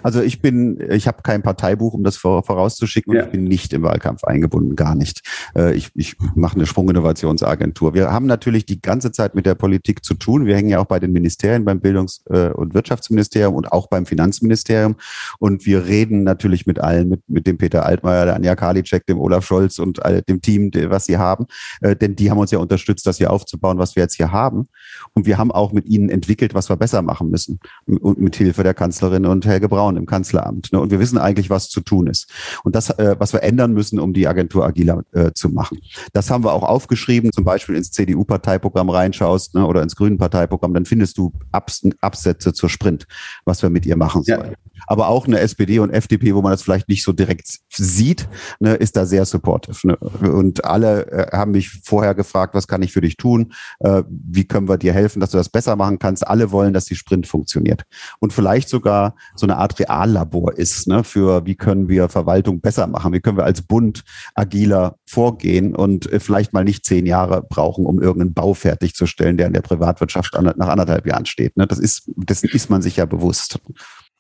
Also 0.03 0.23
ich 0.23 0.41
bin, 0.41 0.79
ich 0.91 1.07
habe 1.07 1.23
kein 1.23 1.43
Parteibuch, 1.43 1.93
um 1.95 2.05
das 2.05 2.17
vorauszuschicken, 2.17 3.15
ja. 3.15 3.21
und 3.21 3.27
ich 3.27 3.33
bin 3.33 3.45
nicht 3.45 3.73
im 3.73 3.83
Wahlkampf 3.83 4.25
eingebunden, 4.25 4.77
gar 4.77 4.95
nicht. 4.95 5.23
Äh, 5.57 5.75
ich, 5.75 5.91
ich 5.95 6.17
mache 6.35 6.57
eine 6.57 6.67
Sprunginnovationsagentur. 6.67 7.95
Wir 7.95 8.13
haben 8.13 8.27
natürlich 8.27 8.65
die 8.65 8.81
ganze 8.81 9.13
Zeit 9.13 9.35
mit 9.35 9.45
der 9.45 9.55
Politik 9.55 10.05
zu 10.05 10.15
tun. 10.15 10.47
Wir 10.47 10.57
hängen 10.57 10.69
ja 10.69 10.79
auch 10.79 10.87
bei 10.87 11.01
den 11.01 11.13
Ministerien, 11.13 11.65
beim 11.65 11.81
Bildungs- 11.81 12.23
äh, 12.31 12.51
und 12.51 12.75
Wirtschaftsministerium 12.75 13.55
und 13.55 13.73
auch 13.73 13.89
beim 13.89 14.07
Finanzministerium. 14.07 14.97
Und 15.39 15.67
wir 15.67 15.87
reden 15.87 16.23
natürlich 16.23 16.67
mit 16.67 16.79
allen, 16.79 17.09
mit, 17.09 17.23
mit 17.29 17.47
dem 17.47 17.59
Peter 17.59 17.85
Altmaier, 17.85 18.25
der 18.27 18.37
Anja 18.37 18.55
Karliczek, 18.55 19.07
dem 19.07 19.19
Olaf 19.19 19.45
Scholz 19.45 19.79
und 19.79 20.01
dem 20.29 20.41
Team, 20.41 20.71
was 20.89 21.07
sie 21.07 21.19
haben. 21.19 21.47
Äh, 21.81 21.97
denn 21.97 22.15
die 22.15 22.31
haben 22.31 22.39
uns 22.39 22.53
ja 22.53 22.59
unterstützt, 22.59 23.07
das 23.07 23.19
hier 23.19 23.33
aufzubauen, 23.33 23.79
was 23.79 23.97
wir 23.97 24.05
jetzt 24.05 24.15
hier 24.15 24.31
haben. 24.31 24.69
Und 25.13 25.27
wir 25.27 25.39
haben 25.39 25.51
auch 25.51 25.73
mit 25.73 25.87
ihnen 25.87 26.09
entwickelt, 26.09 26.55
was 26.55 26.71
wir 26.71 26.77
besser 26.77 27.03
machen 27.03 27.31
müssen. 27.31 27.59
Und 27.87 28.21
mit 28.21 28.37
Hilfe 28.37 28.63
der 28.63 28.75
Kanzlerin 28.75 29.27
und 29.27 29.45
Helge 29.45 29.72
Braun 29.73 29.97
im 29.97 30.05
Kanzleramt. 30.05 30.71
Ne? 30.75 30.81
Und 30.81 30.91
wir 30.91 31.01
wissen 31.01 31.17
eigentlich, 31.17 31.49
was 31.49 31.71
zu 31.71 31.81
tun 31.81 32.07
ist. 32.07 32.29
Und 32.63 32.77
das, 32.77 32.91
äh, 32.91 33.17
was 33.19 33.33
wir 33.33 33.43
ändern 33.43 33.73
müssen, 33.73 33.99
um 33.99 34.13
die 34.13 34.29
Agentur 34.29 34.67
agiler 34.67 35.03
äh, 35.13 35.31
zu 35.33 35.49
machen. 35.49 35.79
Das 36.13 36.31
haben 36.31 36.45
wir 36.45 36.53
auch 36.53 36.63
aufgeschrieben, 36.63 37.33
zum 37.33 37.45
Beispiel 37.45 37.75
ins 37.75 37.91
CDU-Parteiprogramm 37.91 38.91
reinschaust 38.91 39.55
ne, 39.55 39.67
oder 39.67 39.83
ins 39.83 39.97
Grünen 39.97 40.19
Parteiprogramm, 40.19 40.75
dann 40.75 40.85
findest 40.85 41.17
du 41.17 41.33
Abs 41.53 41.87
Absätze 42.03 42.53
zur 42.53 42.69
Sprint, 42.69 43.07
was 43.47 43.63
wir 43.63 43.71
mit 43.71 43.87
ihr 43.87 43.97
machen 43.97 44.23
sollen. 44.25 44.51
Ja. 44.51 44.57
Aber 44.87 45.09
auch 45.09 45.27
eine 45.27 45.39
SPD 45.39 45.79
und 45.79 45.91
FDP, 45.91 46.35
wo 46.35 46.43
man 46.43 46.53
das 46.53 46.63
vielleicht 46.63 46.89
nicht 46.89 47.03
so 47.03 47.13
direkt 47.13 47.47
sieht, 47.71 48.29
ne, 48.61 48.75
ist 48.75 48.97
da 48.97 49.07
sehr 49.07 49.25
supportive. 49.25 49.87
Ne? 49.87 49.97
Und 49.97 50.65
alle 50.67 51.07
äh, 51.11 51.37
haben 51.37 51.53
mich 51.53 51.71
vorher 51.85 52.15
gefragt, 52.15 52.55
was 52.55 52.69
kann 52.69 52.83
ich 52.83 52.93
für 52.93 53.01
dich 53.01 53.17
tun? 53.17 53.55
Äh, 53.81 54.03
wie 54.09 54.45
können 54.45 54.69
wir 54.69 54.77
dir 54.77 54.93
helfen, 54.93 55.21
dass 55.21 55.31
du 55.31 55.39
das 55.39 55.49
besser 55.49 55.77
machen 55.77 55.99
kannst? 55.99 56.27
Alle 56.27 56.51
wollen, 56.51 56.75
dass 56.75 56.85
die 56.85 56.97
Sprint 56.97 57.27
funktioniert. 57.27 57.85
Und 58.19 58.33
vielleicht 58.33 58.69
sogar 58.69 59.15
so 59.35 59.47
eine 59.47 59.57
Art 59.63 59.79
Reallabor 59.79 60.53
ist, 60.53 60.89
ne, 60.89 61.05
für 61.05 61.47
wie 61.47 61.55
können 61.55 61.89
wir 61.89 62.09
Verwaltung 62.09 62.61
besser 62.61 62.87
machen? 62.87 63.13
Wie 63.13 63.21
können 63.21 63.37
wir 63.37 63.45
als 63.45 63.63
Bund 63.63 64.03
agiler 64.35 64.97
vorgehen 65.07 65.75
und 65.75 66.11
äh, 66.13 66.21
vielleicht 66.21 66.53
mal 66.53 66.65
nicht 66.65 66.85
zehn 66.85 67.07
Jahre 67.07 67.43
brauchen, 67.43 67.87
um 67.87 68.03
irgendeinen 68.03 68.35
Bau 68.35 68.55
fertigzustellen, 68.55 69.37
der 69.37 69.47
in 69.47 69.53
der 69.53 69.63
Privatwirtschaft 69.63 70.35
nach 70.35 70.69
anderthalb 70.69 71.07
Jahren 71.07 71.27
steht. 71.27 71.57
Ne? 71.57 71.67
Das 71.67 71.79
ist, 71.79 72.11
dessen 72.17 72.49
ist 72.49 72.71
man 72.71 72.83
sich 72.83 72.97
ja 72.97 73.07
bewusst. 73.07 73.61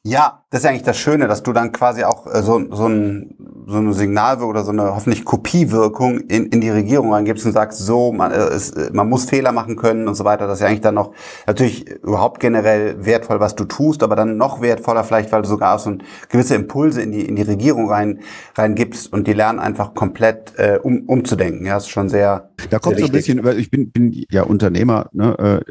Ja, 0.05 0.43
das 0.51 0.63
ist 0.63 0.67
eigentlich 0.67 0.83
das 0.83 0.99
Schöne, 0.99 1.29
dass 1.29 1.45
du 1.45 1.53
dann 1.53 1.71
quasi 1.71 2.03
auch 2.03 2.27
äh, 2.27 2.43
so, 2.43 2.61
so, 2.75 2.89
ein, 2.89 3.37
so 3.69 3.77
eine 3.77 3.93
Signalwirkung 3.93 4.51
oder 4.51 4.65
so 4.65 4.73
eine 4.73 4.97
hoffentlich 4.97 5.25
Kopiewirkung 5.25 6.19
in, 6.23 6.47
in 6.47 6.61
die 6.61 6.71
Regierung 6.71 7.13
reingibst 7.13 7.47
und 7.47 7.53
sagst, 7.53 7.79
so, 7.79 8.11
man, 8.11 8.33
äh, 8.33 8.37
es, 8.37 8.71
äh, 8.71 8.91
man 8.93 9.09
muss 9.09 9.27
Fehler 9.27 9.53
machen 9.53 9.77
können 9.77 10.09
und 10.09 10.17
so 10.17 10.25
weiter. 10.25 10.49
Das 10.49 10.59
ist 10.59 10.63
ja 10.63 10.67
eigentlich 10.67 10.81
dann 10.81 10.97
noch 10.97 11.13
natürlich 11.47 11.89
überhaupt 11.89 12.41
generell 12.41 13.07
wertvoll, 13.07 13.39
was 13.39 13.55
du 13.55 13.65
tust, 13.65 14.03
aber 14.03 14.17
dann 14.17 14.37
noch 14.37 14.61
wertvoller 14.61 15.05
vielleicht, 15.05 15.31
weil 15.31 15.43
du 15.43 15.49
sogar 15.49 15.77
auch 15.77 15.79
so 15.79 15.91
ein, 15.91 16.03
gewisse 16.29 16.57
Impulse 16.57 17.01
in 17.01 17.13
die, 17.13 17.25
in 17.25 17.37
die 17.37 17.43
Regierung 17.43 17.89
rein, 17.89 18.23
reingibst 18.57 19.13
und 19.13 19.29
die 19.29 19.35
lernen 19.35 19.61
einfach 19.61 19.95
komplett 19.95 20.59
äh, 20.59 20.81
um, 20.83 21.05
umzudenken. 21.07 21.65
Ja, 21.65 21.75
das 21.75 21.85
ist 21.85 21.91
schon 21.91 22.09
sehr. 22.09 22.51
Da 22.71 22.81
kommt 22.81 22.97
sehr 22.97 23.07
so 23.07 23.13
ein 23.13 23.17
bisschen, 23.17 23.47
ich 23.57 23.71
bin, 23.71 23.93
bin 23.93 24.25
ja 24.31 24.43
Unternehmer, 24.43 25.11
ne, 25.13 25.63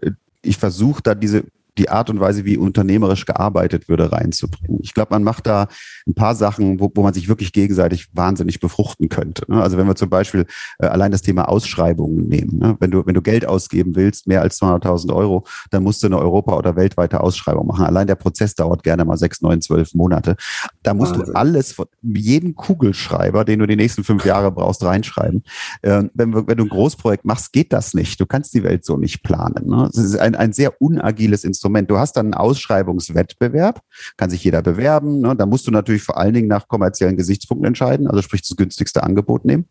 ich 0.41 0.57
versuche 0.57 1.03
da 1.03 1.15
diese 1.15 1.43
die 1.77 1.89
Art 1.89 2.09
und 2.09 2.19
Weise, 2.19 2.43
wie 2.43 2.57
unternehmerisch 2.57 3.25
gearbeitet 3.25 3.87
würde, 3.87 4.11
reinzubringen. 4.11 4.79
Ich 4.81 4.93
glaube, 4.93 5.13
man 5.13 5.23
macht 5.23 5.47
da 5.47 5.67
ein 6.05 6.13
paar 6.13 6.35
Sachen, 6.35 6.79
wo, 6.79 6.91
wo 6.93 7.01
man 7.01 7.13
sich 7.13 7.29
wirklich 7.29 7.53
gegenseitig 7.53 8.09
wahnsinnig 8.13 8.59
befruchten 8.59 9.07
könnte. 9.07 9.43
Ne? 9.47 9.61
Also 9.61 9.77
wenn 9.77 9.87
wir 9.87 9.95
zum 9.95 10.09
Beispiel 10.09 10.45
äh, 10.79 10.87
allein 10.87 11.11
das 11.11 11.21
Thema 11.21 11.47
Ausschreibungen 11.47 12.27
nehmen. 12.27 12.59
Ne? 12.59 12.75
Wenn, 12.79 12.91
du, 12.91 13.05
wenn 13.05 13.13
du 13.13 13.21
Geld 13.21 13.45
ausgeben 13.45 13.95
willst, 13.95 14.27
mehr 14.27 14.41
als 14.41 14.61
200.000 14.61 15.13
Euro, 15.13 15.45
dann 15.69 15.83
musst 15.83 16.03
du 16.03 16.07
eine 16.07 16.19
Europa- 16.19 16.57
oder 16.57 16.75
weltweite 16.75 17.21
Ausschreibung 17.21 17.67
machen. 17.67 17.85
Allein 17.85 18.07
der 18.07 18.15
Prozess 18.15 18.53
dauert 18.53 18.83
gerne 18.83 19.05
mal 19.05 19.17
sechs, 19.17 19.41
neun, 19.41 19.61
zwölf 19.61 19.93
Monate. 19.93 20.35
Da 20.83 20.93
musst 20.93 21.13
Wahnsinn. 21.13 21.33
du 21.33 21.39
alles, 21.39 21.71
von 21.71 21.85
jeden 22.01 22.55
Kugelschreiber, 22.55 23.45
den 23.45 23.59
du 23.59 23.67
die 23.67 23.77
nächsten 23.77 24.03
fünf 24.03 24.25
Jahre 24.25 24.51
brauchst, 24.51 24.83
reinschreiben. 24.83 25.43
Äh, 25.83 26.03
wenn, 26.13 26.33
wenn 26.35 26.57
du 26.57 26.65
ein 26.65 26.69
Großprojekt 26.69 27.23
machst, 27.23 27.53
geht 27.53 27.71
das 27.71 27.93
nicht. 27.93 28.19
Du 28.19 28.25
kannst 28.25 28.53
die 28.53 28.63
Welt 28.63 28.83
so 28.83 28.97
nicht 28.97 29.23
planen. 29.23 29.67
Ne? 29.67 29.89
Das 29.93 30.03
ist 30.03 30.17
ein, 30.17 30.35
ein 30.35 30.51
sehr 30.51 30.81
unagiles 30.81 31.45
Instrument. 31.45 31.60
Instrument. 31.61 31.91
Du 31.91 31.99
hast 31.99 32.13
dann 32.13 32.27
einen 32.27 32.33
Ausschreibungswettbewerb, 32.33 33.81
kann 34.17 34.31
sich 34.31 34.43
jeder 34.43 34.63
bewerben. 34.63 35.21
Ne? 35.21 35.35
Da 35.35 35.45
musst 35.45 35.67
du 35.67 35.71
natürlich 35.71 36.01
vor 36.01 36.17
allen 36.17 36.33
Dingen 36.33 36.47
nach 36.47 36.67
kommerziellen 36.67 37.17
Gesichtspunkten 37.17 37.67
entscheiden, 37.67 38.07
also 38.07 38.23
sprich 38.23 38.41
das 38.41 38.57
günstigste 38.57 39.03
Angebot 39.03 39.45
nehmen. 39.45 39.67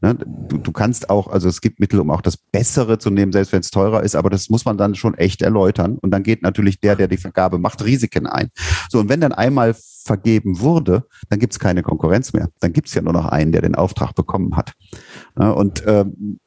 Ne? 0.00 0.14
Du, 0.14 0.58
du 0.58 0.72
kannst 0.72 1.10
auch, 1.10 1.26
also 1.26 1.48
es 1.48 1.60
gibt 1.60 1.80
Mittel, 1.80 1.98
um 1.98 2.10
auch 2.10 2.20
das 2.20 2.36
Bessere 2.36 2.98
zu 2.98 3.10
nehmen, 3.10 3.32
selbst 3.32 3.52
wenn 3.52 3.60
es 3.60 3.70
teurer 3.70 4.04
ist, 4.04 4.14
aber 4.14 4.30
das 4.30 4.50
muss 4.50 4.64
man 4.64 4.78
dann 4.78 4.94
schon 4.94 5.14
echt 5.14 5.42
erläutern. 5.42 5.98
Und 5.98 6.12
dann 6.12 6.22
geht 6.22 6.42
natürlich 6.42 6.78
der, 6.78 6.94
der 6.94 7.08
die 7.08 7.16
Vergabe 7.16 7.58
macht, 7.58 7.84
Risiken 7.84 8.26
ein. 8.28 8.50
So, 8.88 9.00
und 9.00 9.08
wenn 9.08 9.20
dann 9.20 9.32
einmal 9.32 9.74
vergeben 9.74 10.60
wurde, 10.60 11.04
dann 11.28 11.40
gibt 11.40 11.54
es 11.54 11.58
keine 11.58 11.82
Konkurrenz 11.82 12.32
mehr. 12.32 12.48
Dann 12.60 12.72
gibt 12.72 12.88
es 12.88 12.94
ja 12.94 13.02
nur 13.02 13.12
noch 13.12 13.26
einen, 13.26 13.52
der 13.52 13.62
den 13.62 13.74
Auftrag 13.74 14.14
bekommen 14.14 14.56
hat. 14.56 14.72
Und 15.34 15.82
ähm, 15.86 16.38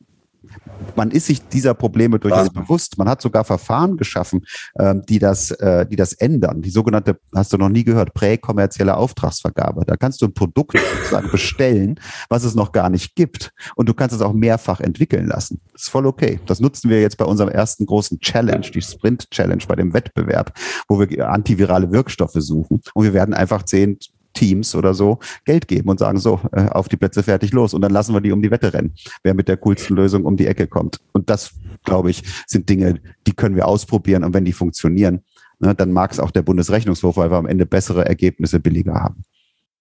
man 0.96 1.12
ist 1.12 1.28
sich 1.28 1.48
dieser 1.48 1.74
Probleme 1.74 2.20
durchaus 2.20 2.48
ja. 2.54 2.62
bewusst. 2.62 2.98
Man 2.98 3.10
hat 3.10 3.22
sogar 3.22 3.44
Verfahren 3.44 3.98
geschaffen, 3.98 4.46
ähm, 4.80 5.04
die 5.08 5.20
das, 5.20 5.52
äh, 5.52 5.86
die 5.86 5.96
das 5.96 6.14
ändern. 6.14 6.62
Die 6.62 6.70
sogenannte, 6.70 7.20
hast 7.34 7.54
du 7.54 7.58
noch 7.58 7.70
nie 7.70 7.84
gehört, 7.84 8.14
präkommerzielle 8.14 8.96
Auftragsvergabe. 8.96 9.84
Da 9.86 9.96
kannst 9.98 10.22
du 10.22 10.28
ein 10.28 10.34
Produkt 10.34 10.78
sozusagen 10.78 11.32
bestellen, 11.32 12.00
was 12.30 12.44
es 12.44 12.56
noch 12.56 12.72
gar 12.72 12.90
nicht 12.90 13.16
gibt. 13.16 13.52
Und 13.76 13.90
du 13.90 13.94
kannst 13.94 14.16
es 14.16 14.22
auch 14.22 14.34
mehrfach 14.34 14.80
entwickeln 14.80 15.28
lassen. 15.28 15.60
Das 15.74 15.84
ist 15.84 15.90
voll 15.90 16.06
okay. 16.06 16.40
Das 16.46 16.60
nutzen 16.60 16.90
wir 16.90 17.02
jetzt 17.02 17.18
bei 17.18 17.26
unserem 17.26 17.50
ersten 17.50 17.86
großen 17.86 18.20
Challenge, 18.20 18.66
die 18.74 18.82
Sprint 18.82 19.30
Challenge 19.32 19.64
bei 19.68 19.76
dem 19.76 19.94
Wettbewerb, 19.94 20.54
wo 20.88 21.00
wir 21.00 21.30
antivirale 21.30 21.92
Wirkstoffe 21.92 22.36
suchen. 22.36 22.82
Und 22.94 23.04
wir 23.04 23.14
werden 23.14 23.34
einfach 23.34 23.64
zehn 23.64 23.98
Teams 24.36 24.76
oder 24.76 24.94
so 24.94 25.20
Geld 25.46 25.68
geben 25.68 25.90
und 25.90 26.00
sagen, 26.00 26.20
so, 26.20 26.40
äh, 26.52 26.68
auf 26.70 26.88
die 26.88 26.98
Plätze 26.98 27.24
fertig 27.24 27.52
los. 27.52 27.74
Und 27.74 27.82
dann 27.82 27.92
lassen 27.92 28.14
wir 28.14 28.22
die 28.22 28.32
um 28.32 28.42
die 28.42 28.52
Wette 28.52 28.74
rennen, 28.74 28.94
wer 29.24 29.34
mit 29.34 29.48
der 29.48 29.58
coolsten 29.58 29.96
Lösung 29.96 30.26
um 30.26 30.38
die 30.38 30.46
Ecke 30.46 30.68
kommt. 30.68 31.00
Und 31.14 31.30
das, 31.30 31.54
glaube 31.84 32.12
ich, 32.12 32.24
sind 32.46 32.70
Dinge, 32.70 33.00
die 33.26 33.34
können 33.34 33.56
wir 33.56 33.68
ausprobieren. 33.68 34.24
Und 34.24 34.34
wenn 34.34 34.46
die 34.46 34.54
funktionieren, 34.54 35.24
ne, 35.60 35.74
dann 35.74 35.92
mag 35.92 36.12
es 36.12 36.20
auch 36.20 36.32
der 36.32 36.44
Bundesrechnungshof, 36.44 37.18
weil 37.18 37.32
wir 37.32 37.38
am 37.38 37.48
Ende 37.48 37.66
bessere 37.66 38.06
Ergebnisse 38.06 38.60
billiger 38.60 38.94
haben. 38.94 39.24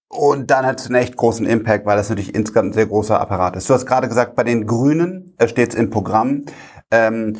Und 0.08 0.52
dann 0.52 0.64
hat 0.64 0.80
es 0.80 0.86
einen 0.86 0.94
echt 0.94 1.16
großen 1.16 1.44
Impact, 1.44 1.86
weil 1.86 1.96
das 1.96 2.08
natürlich 2.08 2.34
insgesamt 2.36 2.70
ein 2.70 2.72
sehr 2.72 2.86
großer 2.86 3.20
Apparat 3.20 3.56
ist. 3.56 3.68
Du 3.68 3.74
hast 3.74 3.84
gerade 3.84 4.06
gesagt, 4.06 4.36
bei 4.36 4.44
den 4.44 4.64
Grünen 4.64 5.34
steht 5.44 5.70
es 5.70 5.74
im 5.74 5.90
Programm, 5.90 6.44
ähm, 6.90 7.36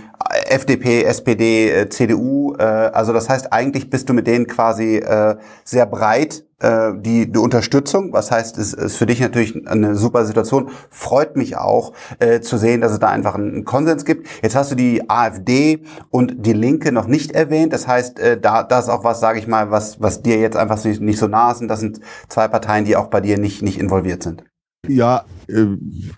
FDP, 0.47 1.05
SPD, 1.05 1.71
äh, 1.71 1.89
CDU. 1.89 2.55
Äh, 2.59 2.63
also 2.63 3.13
das 3.13 3.29
heißt, 3.29 3.53
eigentlich 3.53 3.91
bist 3.91 4.09
du 4.09 4.15
mit 4.15 4.27
denen 4.27 4.47
quasi 4.47 4.97
äh, 4.97 5.37
sehr 5.65 5.87
breit 5.87 6.45
äh, 6.61 6.93
die, 6.97 7.31
die 7.31 7.39
Unterstützung. 7.39 8.13
Was 8.13 8.31
heißt, 8.31 8.59
es 8.59 8.73
ist 8.73 8.97
für 8.97 9.07
dich 9.07 9.21
natürlich 9.21 9.67
eine 9.69 9.97
super 9.97 10.25
Situation. 10.25 10.71
Freut 10.91 11.37
mich 11.37 11.57
auch 11.57 11.93
äh, 12.19 12.41
zu 12.41 12.57
sehen, 12.57 12.81
dass 12.81 12.93
es 12.93 12.99
da 12.99 13.09
einfach 13.09 13.35
einen 13.35 13.65
Konsens 13.65 14.05
gibt. 14.05 14.29
Jetzt 14.43 14.57
hast 14.57 14.71
du 14.73 14.75
die 14.75 15.09
AfD 15.09 15.85
und 16.11 16.47
die 16.47 16.53
Linke 16.53 16.91
noch 16.91 17.07
nicht 17.07 17.33
erwähnt. 17.33 17.73
Das 17.73 17.87
heißt, 17.87 18.19
äh, 18.19 18.41
da 18.41 18.63
das 18.63 18.85
ist 18.85 18.91
auch 18.91 19.05
was, 19.05 19.21
sage 19.21 19.39
ich 19.39 19.47
mal, 19.47 19.71
was 19.71 20.01
was 20.01 20.23
dir 20.23 20.39
jetzt 20.39 20.57
einfach 20.57 20.83
nicht, 20.85 21.01
nicht 21.01 21.19
so 21.19 21.29
nah 21.29 21.55
sind. 21.55 21.69
Das 21.69 21.81
sind 21.81 22.01
zwei 22.29 22.49
Parteien, 22.49 22.85
die 22.85 22.97
auch 22.97 23.07
bei 23.07 23.21
dir 23.21 23.39
nicht 23.39 23.63
nicht 23.63 23.79
involviert 23.79 24.23
sind. 24.23 24.45
Ja, 24.89 25.25
äh, 25.49 25.67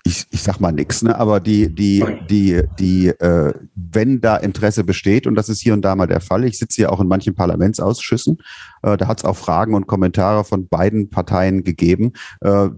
ich, 0.03 0.25
ich 0.29 0.41
sag 0.41 0.59
mal 0.59 0.71
nix, 0.71 1.01
ne? 1.01 1.17
aber 1.17 1.39
die, 1.39 1.73
die, 1.73 2.03
die, 2.29 2.63
die, 2.79 3.07
äh, 3.07 3.53
wenn 3.75 4.21
da 4.21 4.37
Interesse 4.37 4.83
besteht, 4.83 5.27
und 5.27 5.35
das 5.35 5.49
ist 5.49 5.61
hier 5.61 5.73
und 5.73 5.81
da 5.81 5.95
mal 5.95 6.07
der 6.07 6.21
Fall, 6.21 6.43
ich 6.45 6.57
sitze 6.57 6.81
ja 6.81 6.89
auch 6.89 6.99
in 6.99 7.07
manchen 7.07 7.35
Parlamentsausschüssen, 7.35 8.37
äh, 8.83 8.97
da 8.97 9.07
hat 9.07 9.19
es 9.19 9.25
auch 9.25 9.37
Fragen 9.37 9.73
und 9.73 9.87
Kommentare 9.87 10.43
von 10.43 10.67
beiden 10.67 11.09
Parteien 11.09 11.63
gegeben. 11.63 12.13
Äh, 12.41 12.69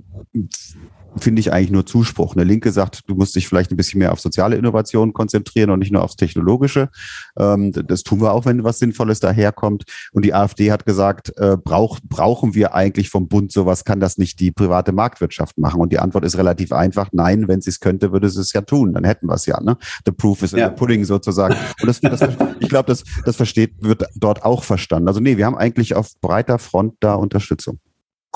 finde 1.24 1.40
ich 1.40 1.52
eigentlich 1.54 1.72
nur 1.72 1.86
Zuspruch. 1.86 2.36
Eine 2.36 2.44
Linke 2.44 2.72
sagt, 2.72 3.02
du 3.08 3.16
musst 3.16 3.36
dich 3.36 3.48
vielleicht 3.48 3.72
ein 3.72 3.78
bisschen 3.78 4.00
mehr 4.00 4.12
auf 4.12 4.20
soziale 4.20 4.56
Innovationen 4.56 5.14
konzentrieren 5.14 5.70
und 5.70 5.80
nicht 5.80 5.92
nur 5.92 6.04
aufs 6.04 6.16
Technologische. 6.16 6.90
Ähm, 7.38 7.72
das 7.72 8.04
tun 8.04 8.22
wir 8.22 8.34
auch, 8.34 8.46
wenn 8.46 8.64
was 8.64 8.80
Sinnvolles 8.80 9.20
daherkommt. 9.20 9.84
Und 10.12 10.26
die 10.26 10.34
AfD 10.34 10.72
hat 10.72 10.86
gesagt, 10.86 11.32
äh, 11.38 11.58
brauch, 11.58 12.00
brauchen 12.04 12.56
wir 12.56 12.74
eigentlich 12.74 13.10
vom 13.10 13.28
Bund 13.28 13.52
sowas? 13.52 13.84
Kann 13.84 14.00
das 14.00 14.18
nicht 14.18 14.40
die 14.40 14.52
private 14.52 14.92
Marktwirtschaft 14.92 15.58
machen? 15.58 15.82
Und 15.82 15.92
die 15.92 16.00
Antwort 16.00 16.26
ist 16.26 16.38
relativ 16.38 16.72
einfach. 16.72 17.10
Nein, 17.12 17.48
wenn 17.48 17.62
sie 17.62 17.70
es 17.70 17.80
könnte, 17.80 18.12
würde 18.12 18.30
sie 18.30 18.42
es 18.42 18.54
ja 18.54 18.62
tun. 18.62 18.94
Dann 18.94 19.04
hätten 19.04 19.28
wir 19.28 19.36
es 19.36 19.46
ja. 19.46 19.62
Ne? 19.62 19.78
The 20.06 20.12
proof 20.12 20.44
is 20.44 20.54
in 20.54 20.60
ja. 20.60 20.70
the 20.70 20.76
pudding 20.76 21.06
sozusagen. 21.06 21.56
Und 21.82 21.88
das, 21.88 22.02
das, 22.02 22.22
ich 22.60 22.70
glaube, 22.70 22.88
das, 22.88 23.04
das 23.26 23.36
versteht, 23.36 23.74
wird 23.80 24.04
dort 24.16 24.44
auch 24.44 24.64
verstanden. 24.64 25.08
Also 25.08 25.20
nee, 25.20 25.38
wir 25.38 25.46
haben 25.46 25.58
eigentlich 25.58 25.96
auf 25.96 26.12
breiter 26.22 26.60
Front 26.60 26.96
da 27.00 27.16
Unterstützung. 27.16 27.80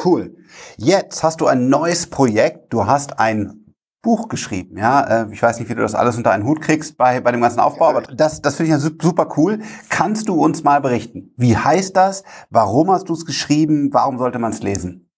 Cool. 0.03 0.35
Jetzt 0.77 1.23
hast 1.23 1.41
du 1.41 1.47
ein 1.47 1.69
neues 1.69 2.07
Projekt. 2.07 2.73
Du 2.73 2.85
hast 2.85 3.19
ein 3.19 3.63
Buch 4.03 4.27
geschrieben, 4.27 4.77
ja. 4.77 5.23
Äh, 5.23 5.27
ich 5.31 5.41
weiß 5.41 5.59
nicht, 5.59 5.69
wie 5.69 5.75
du 5.75 5.81
das 5.81 5.95
alles 5.95 6.17
unter 6.17 6.31
einen 6.31 6.45
Hut 6.45 6.61
kriegst 6.61 6.97
bei, 6.97 7.21
bei 7.21 7.31
dem 7.31 7.41
ganzen 7.41 7.61
Aufbau, 7.61 7.87
aber 7.87 8.01
das, 8.01 8.41
das 8.41 8.55
finde 8.55 8.75
ich 8.75 8.83
ja 8.83 8.91
super 9.01 9.29
cool. 9.37 9.59
Kannst 9.89 10.27
du 10.27 10.35
uns 10.35 10.63
mal 10.63 10.81
berichten? 10.81 11.33
Wie 11.37 11.55
heißt 11.55 11.95
das? 11.95 12.23
Warum 12.49 12.91
hast 12.91 13.07
du 13.07 13.13
es 13.13 13.25
geschrieben? 13.25 13.93
Warum 13.93 14.17
sollte 14.17 14.39
man 14.39 14.51
es 14.51 14.61
lesen? 14.61 15.09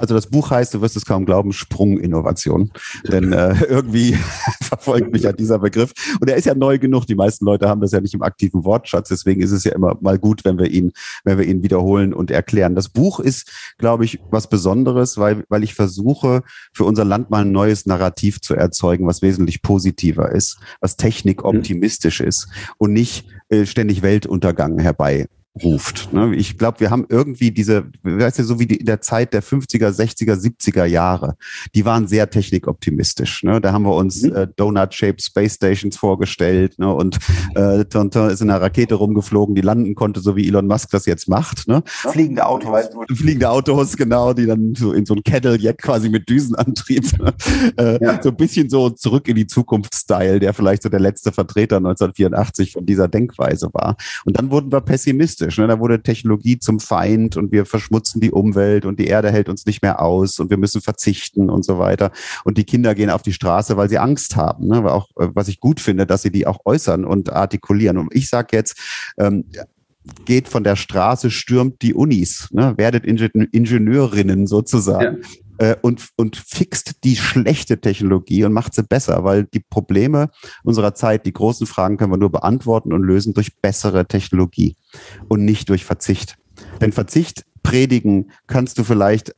Also 0.00 0.14
das 0.14 0.28
Buch 0.28 0.50
heißt, 0.50 0.72
du 0.72 0.80
wirst 0.80 0.96
es 0.96 1.04
kaum 1.04 1.26
glauben, 1.26 1.52
Sprunginnovation. 1.52 2.70
Denn 3.06 3.32
äh, 3.32 3.54
irgendwie 3.68 4.16
verfolgt 4.62 5.12
mich 5.12 5.22
ja 5.22 5.32
dieser 5.32 5.58
Begriff. 5.58 5.92
Und 6.20 6.28
er 6.28 6.36
ist 6.36 6.46
ja 6.46 6.54
neu 6.54 6.78
genug. 6.78 7.06
Die 7.06 7.14
meisten 7.14 7.44
Leute 7.44 7.68
haben 7.68 7.80
das 7.80 7.92
ja 7.92 8.00
nicht 8.00 8.14
im 8.14 8.22
aktiven 8.22 8.64
Wortschatz. 8.64 9.10
Deswegen 9.10 9.42
ist 9.42 9.52
es 9.52 9.64
ja 9.64 9.72
immer 9.72 9.96
mal 10.00 10.18
gut, 10.18 10.44
wenn 10.44 10.58
wir 10.58 10.70
ihn, 10.70 10.92
wenn 11.24 11.38
wir 11.38 11.46
ihn 11.46 11.62
wiederholen 11.62 12.14
und 12.14 12.30
erklären. 12.30 12.74
Das 12.74 12.88
Buch 12.88 13.20
ist, 13.20 13.50
glaube 13.78 14.04
ich, 14.04 14.20
was 14.30 14.48
Besonderes, 14.48 15.18
weil, 15.18 15.44
weil 15.48 15.62
ich 15.62 15.74
versuche, 15.74 16.42
für 16.72 16.84
unser 16.84 17.04
Land 17.04 17.30
mal 17.30 17.42
ein 17.42 17.52
neues 17.52 17.84
Narrativ 17.84 18.40
zu 18.40 18.54
erzeugen, 18.54 19.06
was 19.06 19.22
wesentlich 19.22 19.60
positiver 19.60 20.32
ist, 20.32 20.58
was 20.80 20.96
technikoptimistisch 20.96 22.20
ist 22.20 22.48
und 22.78 22.92
nicht 22.92 23.26
äh, 23.50 23.66
ständig 23.66 24.02
Weltuntergang 24.02 24.78
herbei 24.78 25.26
ruft. 25.62 26.12
Ne? 26.12 26.34
Ich 26.36 26.58
glaube, 26.58 26.80
wir 26.80 26.90
haben 26.90 27.06
irgendwie 27.08 27.50
diese, 27.50 27.84
weißt 28.02 28.38
du, 28.38 28.44
so 28.44 28.60
wie 28.60 28.66
die, 28.66 28.76
in 28.76 28.86
der 28.86 29.00
Zeit 29.00 29.34
der 29.34 29.42
50er, 29.42 29.90
60er, 29.90 30.34
70er 30.34 30.84
Jahre, 30.84 31.36
die 31.74 31.84
waren 31.84 32.06
sehr 32.06 32.30
technikoptimistisch. 32.30 33.42
Ne? 33.42 33.60
Da 33.60 33.72
haben 33.72 33.82
wir 33.82 33.94
uns 33.94 34.22
mhm. 34.22 34.34
äh, 34.34 34.46
Donut-Shaped 34.46 35.20
Space 35.20 35.54
Stations 35.54 35.96
vorgestellt 35.96 36.78
ne? 36.78 36.92
und 36.92 37.18
äh, 37.56 37.84
Tonton 37.84 38.30
ist 38.30 38.40
in 38.42 38.50
einer 38.50 38.62
Rakete 38.62 38.94
rumgeflogen, 38.94 39.54
die 39.54 39.60
landen 39.60 39.94
konnte, 39.94 40.20
so 40.20 40.36
wie 40.36 40.46
Elon 40.46 40.66
Musk 40.68 40.90
das 40.90 41.06
jetzt 41.06 41.28
macht. 41.28 41.66
Ne? 41.66 41.82
Fliegende 41.84 42.46
Autos. 42.46 42.88
Fliegende 43.12 43.50
Autos, 43.50 43.96
genau, 43.96 44.32
die 44.32 44.46
dann 44.46 44.74
so 44.76 44.92
in 44.92 45.04
so 45.04 45.14
ein 45.14 45.22
Cadillac 45.24 45.78
quasi 45.78 46.08
mit 46.08 46.28
Düsenantrieb, 46.28 47.04
ne? 47.18 47.34
äh, 47.76 48.04
ja. 48.04 48.22
so 48.22 48.28
ein 48.28 48.36
bisschen 48.36 48.70
so 48.70 48.90
zurück 48.90 49.26
in 49.26 49.34
die 49.34 49.48
Zukunft-Style, 49.48 50.38
der 50.38 50.54
vielleicht 50.54 50.84
so 50.84 50.88
der 50.88 51.00
letzte 51.00 51.32
Vertreter 51.32 51.78
1984 51.78 52.72
von 52.72 52.86
dieser 52.86 53.08
Denkweise 53.08 53.68
war. 53.72 53.96
Und 54.24 54.38
dann 54.38 54.50
wurden 54.52 54.70
wir 54.70 54.80
pessimistisch 54.80 55.39
realistisch. 55.40 55.58
Ne? 55.58 55.66
Da 55.66 55.78
wurde 55.78 56.02
Technologie 56.02 56.58
zum 56.58 56.80
Feind 56.80 57.36
und 57.36 57.52
wir 57.52 57.66
verschmutzen 57.66 58.20
die 58.20 58.30
Umwelt 58.30 58.84
und 58.84 58.98
die 58.98 59.06
Erde 59.06 59.30
hält 59.30 59.48
uns 59.48 59.66
nicht 59.66 59.82
mehr 59.82 60.00
aus 60.00 60.38
und 60.38 60.50
wir 60.50 60.56
müssen 60.56 60.80
verzichten 60.80 61.50
und 61.50 61.64
so 61.64 61.78
weiter. 61.78 62.10
Und 62.44 62.58
die 62.58 62.64
Kinder 62.64 62.94
gehen 62.94 63.10
auf 63.10 63.22
die 63.22 63.32
Straße, 63.32 63.76
weil 63.76 63.88
sie 63.88 63.98
Angst 63.98 64.36
haben. 64.36 64.68
Ne? 64.68 64.84
Auch, 64.90 65.08
äh, 65.16 65.28
was 65.34 65.48
ich 65.48 65.60
gut 65.60 65.80
finde, 65.80 66.06
dass 66.06 66.22
sie 66.22 66.30
die 66.30 66.46
auch 66.46 66.58
äußern 66.64 67.04
und 67.04 67.32
artikulieren. 67.32 67.98
Und 67.98 68.14
ich 68.14 68.28
sage 68.28 68.56
jetzt, 68.56 68.78
ähm, 69.18 69.44
geht 70.24 70.48
von 70.48 70.64
der 70.64 70.76
Straße, 70.76 71.30
stürmt 71.30 71.82
die 71.82 71.94
Unis, 71.94 72.48
ne? 72.52 72.74
werdet 72.76 73.04
Ingenieurinnen 73.04 74.46
sozusagen. 74.46 75.18
Ja 75.22 75.28
äh, 75.60 75.76
und, 75.82 76.08
und 76.16 76.36
fixt 76.36 77.04
die 77.04 77.16
schlechte 77.16 77.80
Technologie 77.80 78.44
und 78.44 78.52
macht 78.52 78.74
sie 78.74 78.82
besser, 78.82 79.24
weil 79.24 79.44
die 79.44 79.60
Probleme 79.60 80.30
unserer 80.64 80.94
Zeit, 80.94 81.26
die 81.26 81.34
großen 81.34 81.66
Fragen 81.66 81.98
können 81.98 82.12
wir 82.12 82.16
nur 82.16 82.32
beantworten 82.32 82.92
und 82.92 83.02
lösen 83.02 83.34
durch 83.34 83.56
bessere 83.60 84.06
Technologie 84.06 84.74
und 85.28 85.44
nicht 85.44 85.68
durch 85.68 85.84
Verzicht. 85.84 86.36
Denn 86.80 86.92
Verzicht 86.92 87.44
predigen 87.62 88.32
kannst 88.46 88.78
du 88.78 88.84
vielleicht 88.84 89.34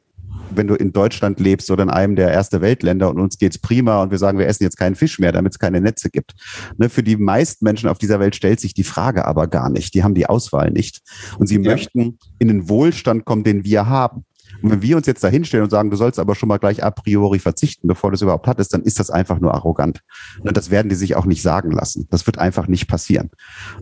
wenn 0.55 0.67
du 0.67 0.75
in 0.75 0.93
Deutschland 0.93 1.41
lebst 1.41 1.71
oder 1.71 1.83
in 1.83 1.91
einem 1.91 2.17
der 2.17 2.31
erste 2.31 2.61
Weltländer 2.61 3.09
und 3.09 3.19
uns 3.21 3.39
geht's 3.39 3.59
prima 3.59 4.03
und 4.03 4.11
wir 4.11 4.19
sagen, 4.19 4.39
wir 4.39 4.47
essen 4.47 4.65
jetzt 4.65 4.77
keinen 4.77 4.95
Fisch 4.95 5.19
mehr, 5.19 5.33
damit 5.33 5.53
es 5.53 5.59
keine 5.59 5.81
Netze 5.81 6.11
gibt. 6.11 6.35
Ne, 6.77 6.91
für 6.91 7.03
die 7.03 7.17
meisten 7.17 7.65
Menschen 7.65 7.89
auf 7.89 7.99
dieser 7.99 8.21
Welt 8.21 8.37
stellt 8.37 8.61
sich 8.61 8.75
die 8.75 8.85
Frage 8.85 9.25
aber 9.25 9.47
gar 9.47 9.71
nicht. 9.71 9.95
Die 9.95 10.03
haben 10.03 10.15
die 10.15 10.27
Auswahl 10.27 10.71
nicht. 10.71 11.01
Und 11.39 11.47
sie 11.47 11.57
ja. 11.57 11.71
möchten 11.71 12.19
in 12.39 12.49
den 12.49 12.69
Wohlstand 12.69 13.25
kommen, 13.25 13.45
den 13.45 13.65
wir 13.65 13.87
haben. 13.87 14.25
Und 14.63 14.71
wenn 14.71 14.83
wir 14.83 14.97
uns 14.97 15.07
jetzt 15.07 15.25
da 15.25 15.29
hinstellen 15.29 15.65
und 15.65 15.71
sagen, 15.71 15.91
du 15.91 15.97
sollst 15.97 16.19
aber 16.19 16.35
schon 16.35 16.49
mal 16.49 16.59
gleich 16.59 16.83
a 16.85 16.91
priori 16.91 17.39
verzichten, 17.39 17.89
bevor 17.89 18.11
du 18.11 18.15
es 18.15 18.23
überhaupt 18.23 18.47
hattest, 18.47 18.73
dann 18.75 18.83
ist 18.83 19.01
das 19.01 19.11
einfach 19.11 19.41
nur 19.41 19.55
arrogant. 19.55 20.03
Und 20.41 20.57
das 20.57 20.71
werden 20.71 20.89
die 20.89 20.95
sich 20.95 21.17
auch 21.17 21.27
nicht 21.27 21.43
sagen 21.43 21.71
lassen. 21.71 22.07
Das 22.11 22.27
wird 22.27 22.39
einfach 22.39 22.69
nicht 22.69 22.89
passieren. 22.89 23.31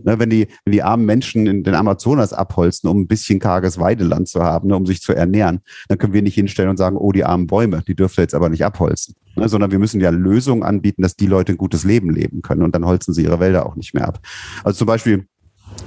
Ne, 0.03 0.19
wenn 0.19 0.29
die, 0.29 0.47
wenn 0.65 0.71
die 0.71 0.83
armen 0.83 1.05
Menschen 1.05 1.47
in 1.47 1.63
den 1.63 1.75
Amazonas 1.75 2.33
abholzen, 2.33 2.89
um 2.89 3.01
ein 3.01 3.07
bisschen 3.07 3.39
karges 3.39 3.79
Weideland 3.79 4.27
zu 4.27 4.41
haben, 4.41 4.69
ne, 4.69 4.75
um 4.75 4.85
sich 4.85 5.01
zu 5.01 5.13
ernähren, 5.13 5.61
dann 5.87 5.97
können 5.97 6.13
wir 6.13 6.21
nicht 6.21 6.35
hinstellen 6.35 6.69
und 6.69 6.77
sagen, 6.77 6.97
oh, 6.97 7.11
die 7.11 7.25
armen 7.25 7.47
Bäume, 7.47 7.83
die 7.87 7.95
dürfen 7.95 8.21
jetzt 8.21 8.33
aber 8.33 8.49
nicht 8.49 8.65
abholzen. 8.65 9.15
Ne, 9.35 9.47
sondern 9.47 9.71
wir 9.71 9.79
müssen 9.79 10.01
ja 10.01 10.09
Lösungen 10.09 10.63
anbieten, 10.63 11.01
dass 11.01 11.15
die 11.15 11.27
Leute 11.27 11.53
ein 11.53 11.57
gutes 11.57 11.83
Leben 11.83 12.09
leben 12.09 12.41
können 12.41 12.63
und 12.63 12.75
dann 12.75 12.85
holzen 12.85 13.13
sie 13.13 13.23
ihre 13.23 13.39
Wälder 13.39 13.65
auch 13.65 13.75
nicht 13.75 13.93
mehr 13.93 14.07
ab. 14.07 14.19
Also 14.63 14.79
zum 14.79 14.87
Beispiel, 14.87 15.25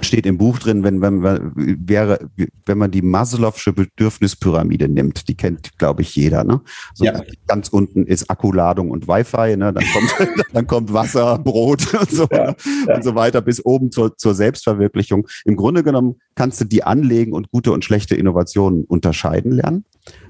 steht 0.04 0.26
im 0.26 0.38
Buch 0.38 0.58
drin, 0.58 0.84
wenn, 0.84 1.00
wenn, 1.00 1.22
wäre, 1.22 2.30
wenn 2.66 2.78
man 2.78 2.90
die 2.90 3.02
Maslow'sche 3.02 3.72
Bedürfnispyramide 3.72 4.88
nimmt, 4.88 5.28
die 5.28 5.34
kennt, 5.34 5.78
glaube 5.78 6.02
ich, 6.02 6.14
jeder. 6.14 6.44
Ne? 6.44 6.60
So 6.94 7.04
ja. 7.04 7.20
Ganz 7.46 7.68
unten 7.68 8.06
ist 8.06 8.30
Akkuladung 8.30 8.90
und 8.90 9.08
Wi-Fi, 9.08 9.56
ne? 9.56 9.72
dann, 9.72 9.84
kommt, 9.92 10.44
dann 10.52 10.66
kommt 10.66 10.92
Wasser, 10.92 11.38
Brot 11.38 11.92
und 12.00 12.10
so, 12.10 12.26
ja, 12.30 12.54
ja. 12.86 12.94
und 12.94 13.04
so 13.04 13.14
weiter 13.14 13.40
bis 13.40 13.64
oben 13.64 13.90
zur, 13.90 14.16
zur 14.16 14.34
Selbstverwirklichung. 14.34 15.26
Im 15.44 15.56
Grunde 15.56 15.82
genommen 15.82 16.16
kannst 16.34 16.60
du 16.60 16.64
die 16.64 16.84
anlegen 16.84 17.32
und 17.32 17.50
gute 17.50 17.72
und 17.72 17.84
schlechte 17.84 18.14
Innovationen 18.14 18.84
unterscheiden 18.84 19.52
lernen. 19.52 19.84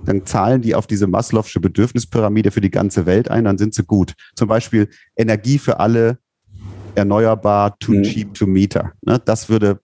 Dann 0.05 0.25
zahlen 0.25 0.63
die 0.63 0.75
auf 0.75 0.87
diese 0.87 1.07
Maslow'sche 1.07 1.61
Bedürfnispyramide 1.61 2.51
für 2.51 2.61
die 2.61 2.71
ganze 2.71 3.07
Welt 3.07 3.31
ein, 3.31 3.45
dann 3.45 3.59
sind 3.59 3.75
sie 3.75 3.85
gut. 3.85 4.15
Zum 4.37 4.49
Beispiel 4.49 4.89
Energie 5.17 5.59
für 5.59 5.81
alle 5.81 6.19
erneuerbar, 6.95 7.79
too 7.79 7.93
mhm. 7.93 8.03
cheap 8.03 8.35
to 8.35 8.47
meter. 8.47 8.93
Ne? 9.03 9.21
Das 9.25 9.49
würde 9.49 9.81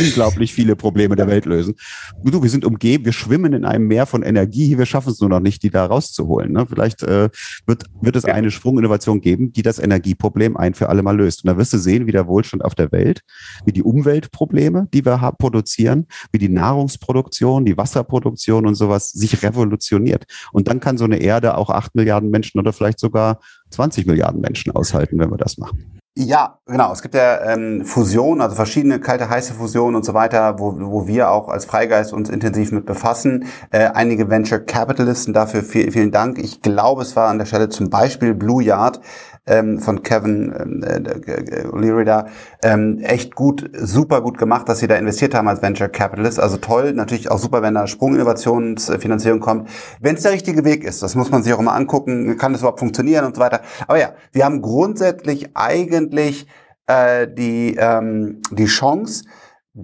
unglaublich 0.00 0.52
viele 0.52 0.76
Probleme 0.76 1.16
der 1.16 1.26
Welt 1.26 1.46
lösen. 1.46 1.74
Du, 2.22 2.42
wir 2.42 2.50
sind 2.50 2.64
umgeben, 2.64 3.04
wir 3.04 3.12
schwimmen 3.12 3.52
in 3.52 3.64
einem 3.64 3.86
Meer 3.86 4.06
von 4.06 4.22
Energie, 4.22 4.78
wir 4.78 4.86
schaffen 4.86 5.10
es 5.10 5.20
nur 5.20 5.28
noch 5.28 5.40
nicht, 5.40 5.62
die 5.62 5.70
da 5.70 5.86
rauszuholen. 5.86 6.52
Ne? 6.52 6.66
Vielleicht 6.66 7.02
äh, 7.02 7.28
wird, 7.66 7.84
wird 8.00 8.16
es 8.16 8.24
eine 8.24 8.50
Sprunginnovation 8.50 9.20
geben, 9.20 9.52
die 9.52 9.62
das 9.62 9.78
Energieproblem 9.78 10.56
ein 10.56 10.74
für 10.74 10.88
alle 10.88 11.02
Mal 11.02 11.16
löst. 11.16 11.44
Und 11.44 11.48
da 11.48 11.56
wirst 11.56 11.72
du 11.72 11.78
sehen, 11.78 12.06
wie 12.06 12.12
der 12.12 12.26
Wohlstand 12.26 12.64
auf 12.64 12.74
der 12.74 12.92
Welt, 12.92 13.20
wie 13.64 13.72
die 13.72 13.82
Umweltprobleme, 13.82 14.88
die 14.92 15.04
wir 15.04 15.20
haben, 15.20 15.36
produzieren, 15.38 16.06
wie 16.32 16.38
die 16.38 16.48
Nahrungsproduktion, 16.48 17.64
die 17.64 17.76
Wasserproduktion 17.76 18.66
und 18.66 18.74
sowas 18.74 19.10
sich 19.10 19.42
revolutioniert. 19.42 20.24
Und 20.52 20.68
dann 20.68 20.80
kann 20.80 20.98
so 20.98 21.04
eine 21.04 21.18
Erde 21.18 21.56
auch 21.56 21.70
acht 21.70 21.94
Milliarden 21.94 22.30
Menschen 22.30 22.58
oder 22.60 22.72
vielleicht 22.72 23.00
sogar 23.00 23.40
20 23.70 24.06
Milliarden 24.06 24.40
Menschen 24.40 24.72
aushalten, 24.72 25.18
wenn 25.18 25.30
wir 25.30 25.38
das 25.38 25.58
machen. 25.58 25.99
Ja, 26.22 26.58
genau. 26.66 26.92
Es 26.92 27.00
gibt 27.00 27.14
ja 27.14 27.40
ähm, 27.50 27.82
Fusionen, 27.86 28.42
also 28.42 28.54
verschiedene 28.54 29.00
kalte, 29.00 29.30
heiße 29.30 29.54
Fusionen 29.54 29.96
und 29.96 30.04
so 30.04 30.12
weiter, 30.12 30.58
wo, 30.58 30.74
wo 30.78 31.06
wir 31.06 31.30
auch 31.30 31.48
als 31.48 31.64
Freigeist 31.64 32.12
uns 32.12 32.28
intensiv 32.28 32.72
mit 32.72 32.84
befassen. 32.84 33.46
Äh, 33.70 33.86
einige 33.94 34.28
Venture 34.28 34.58
Capitalisten 34.60 35.32
dafür 35.32 35.62
viel, 35.62 35.90
vielen 35.90 36.10
Dank. 36.10 36.36
Ich 36.38 36.60
glaube, 36.60 37.00
es 37.00 37.16
war 37.16 37.30
an 37.30 37.38
der 37.38 37.46
Stelle 37.46 37.70
zum 37.70 37.88
Beispiel 37.88 38.34
Blue 38.34 38.62
Yard, 38.62 39.00
ähm, 39.46 39.78
von 39.78 40.02
Kevin 40.02 40.52
ähm, 40.58 40.82
äh, 40.82 41.66
O'Leary 41.66 42.04
da 42.04 42.26
ähm, 42.62 42.98
echt 43.00 43.34
gut, 43.34 43.70
super 43.74 44.20
gut 44.20 44.38
gemacht, 44.38 44.68
dass 44.68 44.78
sie 44.78 44.86
da 44.86 44.96
investiert 44.96 45.34
haben 45.34 45.48
als 45.48 45.62
Venture 45.62 45.88
Capitalist. 45.88 46.38
Also 46.38 46.56
toll, 46.58 46.92
natürlich 46.92 47.30
auch 47.30 47.38
super, 47.38 47.62
wenn 47.62 47.74
da 47.74 47.86
Sprunginnovationsfinanzierung 47.86 49.40
kommt. 49.40 49.68
Wenn 50.00 50.16
es 50.16 50.22
der 50.22 50.32
richtige 50.32 50.64
Weg 50.64 50.84
ist, 50.84 51.02
das 51.02 51.14
muss 51.14 51.30
man 51.30 51.42
sich 51.42 51.52
auch 51.52 51.60
immer 51.60 51.74
angucken, 51.74 52.36
kann 52.36 52.52
das 52.52 52.62
überhaupt 52.62 52.80
funktionieren 52.80 53.24
und 53.24 53.36
so 53.36 53.40
weiter. 53.40 53.60
Aber 53.86 53.98
ja, 53.98 54.14
wir 54.32 54.44
haben 54.44 54.62
grundsätzlich 54.62 55.50
eigentlich 55.54 56.46
äh, 56.86 57.28
die, 57.28 57.76
ähm, 57.78 58.40
die 58.50 58.66
Chance, 58.66 59.24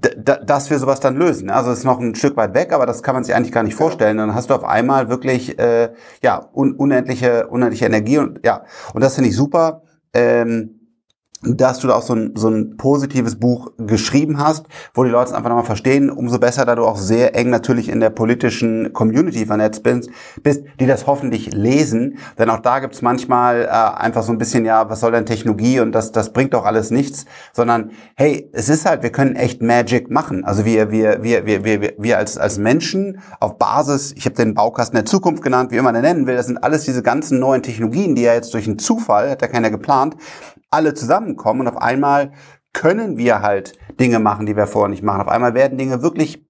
dass 0.01 0.71
wir 0.71 0.79
sowas 0.79 1.01
dann 1.01 1.17
lösen. 1.17 1.51
Also 1.51 1.71
es 1.71 1.79
ist 1.79 1.85
noch 1.85 2.01
ein 2.01 2.15
Stück 2.15 2.37
weit 2.37 2.55
weg, 2.55 2.73
aber 2.73 2.87
das 2.87 3.03
kann 3.03 3.15
man 3.15 3.25
sich 3.25 3.35
eigentlich 3.35 3.53
gar 3.53 3.63
nicht 3.63 3.75
vorstellen. 3.75 4.17
Dann 4.17 4.35
hast 4.35 4.51
du 4.51 4.55
auf 4.55 4.65
einmal 4.65 5.09
wirklich 5.09 5.59
äh, 5.59 5.91
ja 6.23 6.49
un 6.55 6.75
unendliche 6.75 7.47
unendliche 7.49 7.87
Energie 7.87 8.19
und 8.19 8.41
ja 8.45 8.65
und 8.95 9.03
das 9.03 9.15
finde 9.15 9.31
ich 9.31 9.37
super. 9.37 9.83
Ähm, 10.13 10.76
dass 11.43 11.81
du 11.81 11.89
da 11.89 11.95
auch 11.95 12.03
so 12.03 12.15
ein, 12.15 12.33
so 12.35 12.49
ein 12.49 12.77
positives 12.77 13.39
Buch 13.39 13.73
geschrieben 13.79 14.39
hast, 14.39 14.67
wo 14.95 15.05
die 15.05 15.11
Leute 15.11 15.31
es 15.31 15.33
einfach 15.35 15.51
nochmal 15.51 15.65
verstehen, 15.65 16.11
umso 16.11 16.39
besser, 16.39 16.65
da 16.65 16.75
du 16.75 16.85
auch 16.85 16.97
sehr 16.97 17.37
eng 17.37 17.51
natürlich 17.51 17.89
in 17.89 18.01
der 18.01 18.11
politischen 18.11 18.93
Community 18.93 19.45
vernetzt 19.45 19.83
bist, 19.83 20.11
bist 20.43 20.65
die 20.81 20.87
das 20.87 21.07
hoffentlich 21.07 21.53
lesen. 21.53 22.19
Denn 22.39 22.49
auch 22.51 22.61
da 22.61 22.79
gibt's 22.79 23.03
manchmal 23.03 23.63
äh, 23.63 23.69
einfach 23.69 24.23
so 24.23 24.33
ein 24.33 24.39
bisschen, 24.39 24.65
ja, 24.65 24.89
was 24.89 25.01
soll 25.01 25.13
denn 25.13 25.27
Technologie 25.27 25.81
und 25.81 25.93
das, 25.93 26.11
das 26.13 26.33
bringt 26.33 26.55
doch 26.55 26.65
alles 26.65 26.91
nichts, 26.91 27.27
sondern 27.53 27.91
hey, 28.17 28.49
es 28.53 28.69
ist 28.69 28.87
halt, 28.87 29.03
wir 29.03 29.11
können 29.11 29.37
echt 29.37 29.63
Magic 29.63 30.11
machen. 30.11 30.45
Also 30.45 30.65
wir, 30.65 30.91
wir, 30.91 31.23
wir, 31.23 31.45
wir, 31.45 31.65
wir, 31.65 31.95
wir 31.99 32.19
als, 32.19 32.39
als 32.39 32.59
Menschen 32.59 33.21
auf 33.41 33.59
Basis, 33.59 34.13
ich 34.17 34.25
habe 34.25 34.37
den 34.37 34.55
Baukasten 34.55 34.97
der 34.97 35.05
Zukunft 35.05 35.43
genannt, 35.43 35.71
wie 35.71 35.77
immer 35.77 35.93
man 35.93 36.03
nennen 36.03 36.27
will, 36.27 36.35
das 36.35 36.47
sind 36.47 36.59
alles 36.59 36.85
diese 36.85 37.03
ganzen 37.03 37.39
neuen 37.39 37.63
Technologien, 37.63 38.15
die 38.15 38.23
ja 38.23 38.35
jetzt 38.35 38.53
durch 38.55 38.67
einen 38.67 38.79
Zufall, 38.79 39.31
hat 39.31 39.43
ja 39.43 39.49
keiner 39.49 39.71
geplant, 39.71 40.17
alle 40.77 40.95
zusammenkommen 40.95 41.63
und 41.63 41.69
auf 41.69 41.83
einmal 41.83 42.33
können 42.73 43.17
wir 43.17 43.43
halt 43.43 43.73
Dinge 43.99 44.19
machen, 44.19 44.47
die 44.47 44.57
wir 44.57 44.67
vorher 44.67 44.91
nicht 44.91 45.03
machen. 45.03 45.23
Auf 45.23 45.29
einmal 45.29 45.55
werden 45.55 45.79
Dinge 45.79 46.03
wirklich 46.03 46.47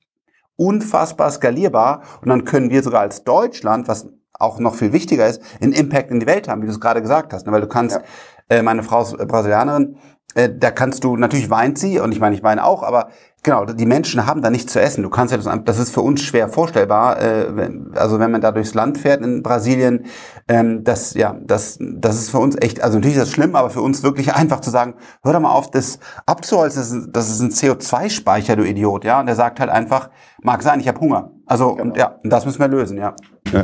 unfassbar 0.56 1.30
skalierbar 1.30 2.02
und 2.20 2.28
dann 2.28 2.44
können 2.44 2.70
wir 2.70 2.82
sogar 2.82 3.02
als 3.02 3.24
Deutschland, 3.24 3.88
was 3.88 4.08
auch 4.32 4.58
noch 4.58 4.74
viel 4.74 4.92
wichtiger 4.92 5.26
ist, 5.26 5.40
einen 5.62 5.72
Impact 5.72 6.10
in 6.10 6.20
die 6.20 6.26
Welt 6.26 6.48
haben, 6.48 6.60
wie 6.62 6.66
du 6.66 6.72
es 6.72 6.80
gerade 6.80 7.00
gesagt 7.00 7.32
hast. 7.32 7.46
Ne? 7.46 7.52
Weil 7.52 7.62
du 7.62 7.68
kannst, 7.68 8.00
Äh, 8.48 8.62
meine 8.62 8.82
Frau 8.82 9.02
ist 9.02 9.16
Brasilianerin. 9.16 9.96
Äh, 10.34 10.50
da 10.56 10.70
kannst 10.70 11.02
du, 11.02 11.16
natürlich 11.16 11.50
weint 11.50 11.78
sie, 11.78 11.98
und 11.98 12.12
ich 12.12 12.20
meine, 12.20 12.36
ich 12.36 12.42
weine 12.44 12.64
auch, 12.64 12.84
aber 12.84 13.08
Genau, 13.46 13.64
die 13.64 13.86
Menschen 13.86 14.26
haben 14.26 14.42
da 14.42 14.50
nichts 14.50 14.72
zu 14.72 14.80
essen. 14.80 15.04
Du 15.04 15.08
kannst 15.08 15.30
ja 15.30 15.38
das, 15.38 15.48
das 15.64 15.78
ist 15.78 15.94
für 15.94 16.00
uns 16.00 16.20
schwer 16.20 16.48
vorstellbar. 16.48 17.22
Äh, 17.22 17.70
also 17.94 18.18
wenn 18.18 18.32
man 18.32 18.40
da 18.40 18.50
durchs 18.50 18.74
Land 18.74 18.98
fährt 18.98 19.24
in 19.24 19.44
Brasilien, 19.44 20.06
ähm, 20.48 20.82
das 20.82 21.14
ja, 21.14 21.36
das 21.40 21.78
das 21.80 22.16
ist 22.16 22.30
für 22.30 22.40
uns 22.40 22.56
echt. 22.60 22.82
Also 22.82 22.96
natürlich 22.98 23.18
ist 23.18 23.22
das 23.22 23.30
schlimm, 23.30 23.54
aber 23.54 23.70
für 23.70 23.82
uns 23.82 24.02
wirklich 24.02 24.34
einfach 24.34 24.58
zu 24.62 24.70
sagen, 24.70 24.94
hör 25.22 25.32
doch 25.32 25.38
mal 25.38 25.52
auf, 25.52 25.70
das 25.70 26.00
abzuholzen. 26.26 27.12
Das 27.12 27.30
ist, 27.30 27.40
ein 27.40 27.50
CO2-Speicher, 27.50 28.56
du 28.56 28.64
Idiot, 28.64 29.04
ja. 29.04 29.20
Und 29.20 29.26
der 29.26 29.36
sagt 29.36 29.60
halt 29.60 29.70
einfach, 29.70 30.10
mag 30.42 30.64
sein, 30.64 30.80
ich 30.80 30.88
habe 30.88 30.98
Hunger. 30.98 31.30
Also 31.46 31.76
genau. 31.76 31.90
und 31.90 31.96
ja, 31.96 32.18
das 32.24 32.44
müssen 32.46 32.58
wir 32.58 32.66
lösen, 32.66 32.98
ja. 32.98 33.14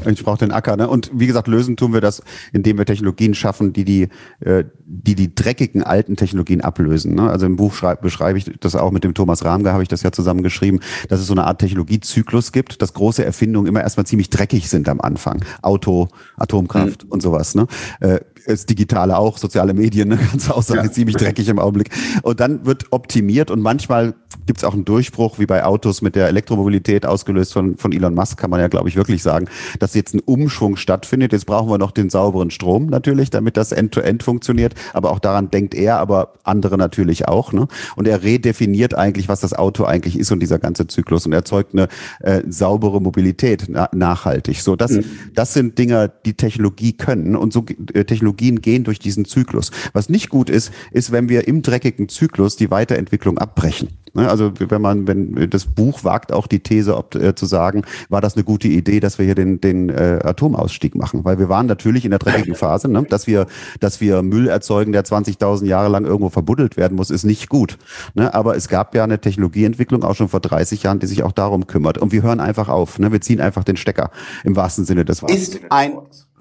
Ich 0.06 0.22
brauche 0.22 0.38
den 0.38 0.52
Acker. 0.52 0.76
Ne? 0.76 0.88
Und 0.88 1.10
wie 1.12 1.26
gesagt, 1.26 1.48
lösen 1.48 1.76
tun 1.76 1.92
wir 1.92 2.00
das, 2.00 2.22
indem 2.52 2.78
wir 2.78 2.84
Technologien 2.84 3.34
schaffen, 3.34 3.72
die 3.72 3.84
die, 3.84 4.08
äh, 4.40 4.64
die, 4.84 5.16
die 5.16 5.34
dreckigen 5.34 5.82
alten 5.82 6.16
Technologien 6.16 6.60
ablösen. 6.60 7.14
Ne? 7.14 7.28
Also 7.28 7.46
im 7.46 7.56
Buch 7.56 7.74
schreib, 7.74 8.00
beschreibe 8.00 8.38
ich 8.38 8.44
das 8.60 8.76
auch 8.76 8.92
mit 8.92 9.02
dem 9.02 9.14
Thomas 9.14 9.44
Habe 9.72 9.82
ich 9.82 9.88
das 9.88 10.02
ja 10.02 10.12
zusammen 10.12 10.42
geschrieben, 10.42 10.80
dass 11.08 11.20
es 11.20 11.26
so 11.26 11.34
eine 11.34 11.44
Art 11.44 11.60
Technologiezyklus 11.60 12.52
gibt, 12.52 12.82
dass 12.82 12.94
große 12.94 13.24
Erfindungen 13.24 13.66
immer 13.66 13.80
erstmal 13.80 14.06
ziemlich 14.06 14.30
dreckig 14.30 14.68
sind 14.68 14.88
am 14.88 15.00
Anfang. 15.00 15.44
Auto, 15.62 16.08
Atomkraft 16.36 17.04
mhm. 17.04 17.10
und 17.10 17.22
sowas. 17.22 17.54
Ne? 17.54 17.66
Äh, 18.00 18.20
das 18.46 18.66
Digitale 18.66 19.16
auch, 19.16 19.38
soziale 19.38 19.74
Medien, 19.74 20.08
ne? 20.08 20.18
kannst 20.30 20.48
du 20.48 20.52
auch 20.54 20.62
sagen, 20.62 20.84
ja. 20.84 20.92
ziemlich 20.92 21.16
dreckig 21.16 21.48
im 21.48 21.58
Augenblick. 21.58 21.90
Und 22.22 22.40
dann 22.40 22.66
wird 22.66 22.86
optimiert 22.90 23.50
und 23.50 23.60
manchmal 23.60 24.14
gibt 24.46 24.58
es 24.58 24.64
auch 24.64 24.74
einen 24.74 24.84
Durchbruch, 24.84 25.38
wie 25.38 25.46
bei 25.46 25.64
Autos 25.64 26.02
mit 26.02 26.16
der 26.16 26.28
Elektromobilität, 26.28 27.06
ausgelöst 27.06 27.52
von, 27.52 27.76
von 27.76 27.92
Elon 27.92 28.14
Musk, 28.14 28.38
kann 28.38 28.50
man 28.50 28.60
ja, 28.60 28.68
glaube 28.68 28.88
ich, 28.88 28.96
wirklich 28.96 29.22
sagen, 29.22 29.46
dass 29.78 29.94
jetzt 29.94 30.14
ein 30.14 30.20
Umschwung 30.20 30.76
stattfindet. 30.76 31.32
Jetzt 31.32 31.46
brauchen 31.46 31.68
wir 31.68 31.78
noch 31.78 31.90
den 31.90 32.10
sauberen 32.10 32.50
Strom 32.50 32.86
natürlich, 32.86 33.30
damit 33.30 33.56
das 33.56 33.72
End-to-End 33.72 34.22
-End 34.22 34.24
funktioniert. 34.24 34.74
Aber 34.92 35.10
auch 35.10 35.18
daran 35.18 35.50
denkt 35.50 35.74
er, 35.74 35.98
aber 35.98 36.34
andere 36.42 36.78
natürlich 36.78 37.28
auch. 37.28 37.52
Ne? 37.52 37.68
Und 37.96 38.08
er 38.08 38.22
redefiniert 38.22 38.94
eigentlich, 38.94 39.28
was 39.28 39.40
das 39.40 39.52
Auto 39.52 39.84
eigentlich 39.84 40.18
ist 40.18 40.32
und 40.32 40.40
dieser 40.40 40.58
ganze 40.58 40.86
Zyklus 40.86 41.26
und 41.26 41.32
erzeugt 41.32 41.74
eine 41.74 41.88
äh, 42.20 42.42
saubere 42.48 43.00
Mobilität 43.00 43.66
na 43.68 43.88
nachhaltig. 43.92 44.62
So, 44.62 44.76
das, 44.76 44.92
mhm. 44.92 45.04
das 45.34 45.54
sind 45.54 45.78
Dinge, 45.78 46.12
die 46.24 46.34
Technologie 46.34 46.92
können 46.92 47.36
und 47.36 47.52
so 47.52 47.64
äh, 47.92 48.04
Technologien 48.32 48.60
gehen 48.60 48.84
durch 48.84 48.98
diesen 48.98 49.24
Zyklus. 49.24 49.70
Was 49.92 50.08
nicht 50.08 50.28
gut 50.28 50.50
ist, 50.50 50.72
ist, 50.90 51.12
wenn 51.12 51.28
wir 51.28 51.46
im 51.48 51.62
dreckigen 51.62 52.08
Zyklus 52.08 52.56
die 52.56 52.70
Weiterentwicklung 52.70 53.38
abbrechen. 53.38 53.88
Ne? 54.14 54.28
Also 54.28 54.52
wenn 54.58 54.82
man, 54.82 55.06
wenn 55.06 55.48
das 55.50 55.64
Buch 55.64 56.04
wagt 56.04 56.32
auch 56.32 56.46
die 56.46 56.60
These 56.60 56.96
ob, 56.96 57.14
äh, 57.14 57.34
zu 57.34 57.46
sagen, 57.46 57.82
war 58.08 58.20
das 58.20 58.34
eine 58.34 58.44
gute 58.44 58.68
Idee, 58.68 59.00
dass 59.00 59.18
wir 59.18 59.24
hier 59.24 59.34
den, 59.34 59.60
den 59.60 59.88
äh, 59.88 60.20
Atomausstieg 60.22 60.94
machen? 60.94 61.24
Weil 61.24 61.38
wir 61.38 61.48
waren 61.48 61.66
natürlich 61.66 62.04
in 62.04 62.10
der 62.10 62.18
dreckigen 62.18 62.54
Phase, 62.54 62.88
ne? 62.88 63.04
dass 63.08 63.26
wir, 63.26 63.46
dass 63.80 64.00
wir 64.00 64.22
Müll 64.22 64.48
erzeugen, 64.48 64.92
der 64.92 65.04
20.000 65.04 65.64
Jahre 65.66 65.88
lang 65.88 66.04
irgendwo 66.04 66.28
verbuddelt 66.28 66.76
werden 66.76 66.96
muss, 66.96 67.10
ist 67.10 67.24
nicht 67.24 67.48
gut. 67.48 67.78
Ne? 68.14 68.32
Aber 68.34 68.56
es 68.56 68.68
gab 68.68 68.94
ja 68.94 69.04
eine 69.04 69.20
Technologieentwicklung 69.20 70.04
auch 70.04 70.14
schon 70.14 70.28
vor 70.28 70.40
30 70.40 70.82
Jahren, 70.82 70.98
die 70.98 71.06
sich 71.06 71.22
auch 71.22 71.32
darum 71.32 71.66
kümmert. 71.66 71.98
Und 71.98 72.12
wir 72.12 72.22
hören 72.22 72.40
einfach 72.40 72.68
auf. 72.68 72.98
Ne? 72.98 73.12
Wir 73.12 73.20
ziehen 73.20 73.40
einfach 73.40 73.64
den 73.64 73.76
Stecker 73.76 74.10
im 74.44 74.56
wahrsten 74.56 74.84
Sinne 74.84 75.04
des 75.04 75.22
Wortes. 75.22 75.48
Ist 75.48 75.60
ein 75.70 75.92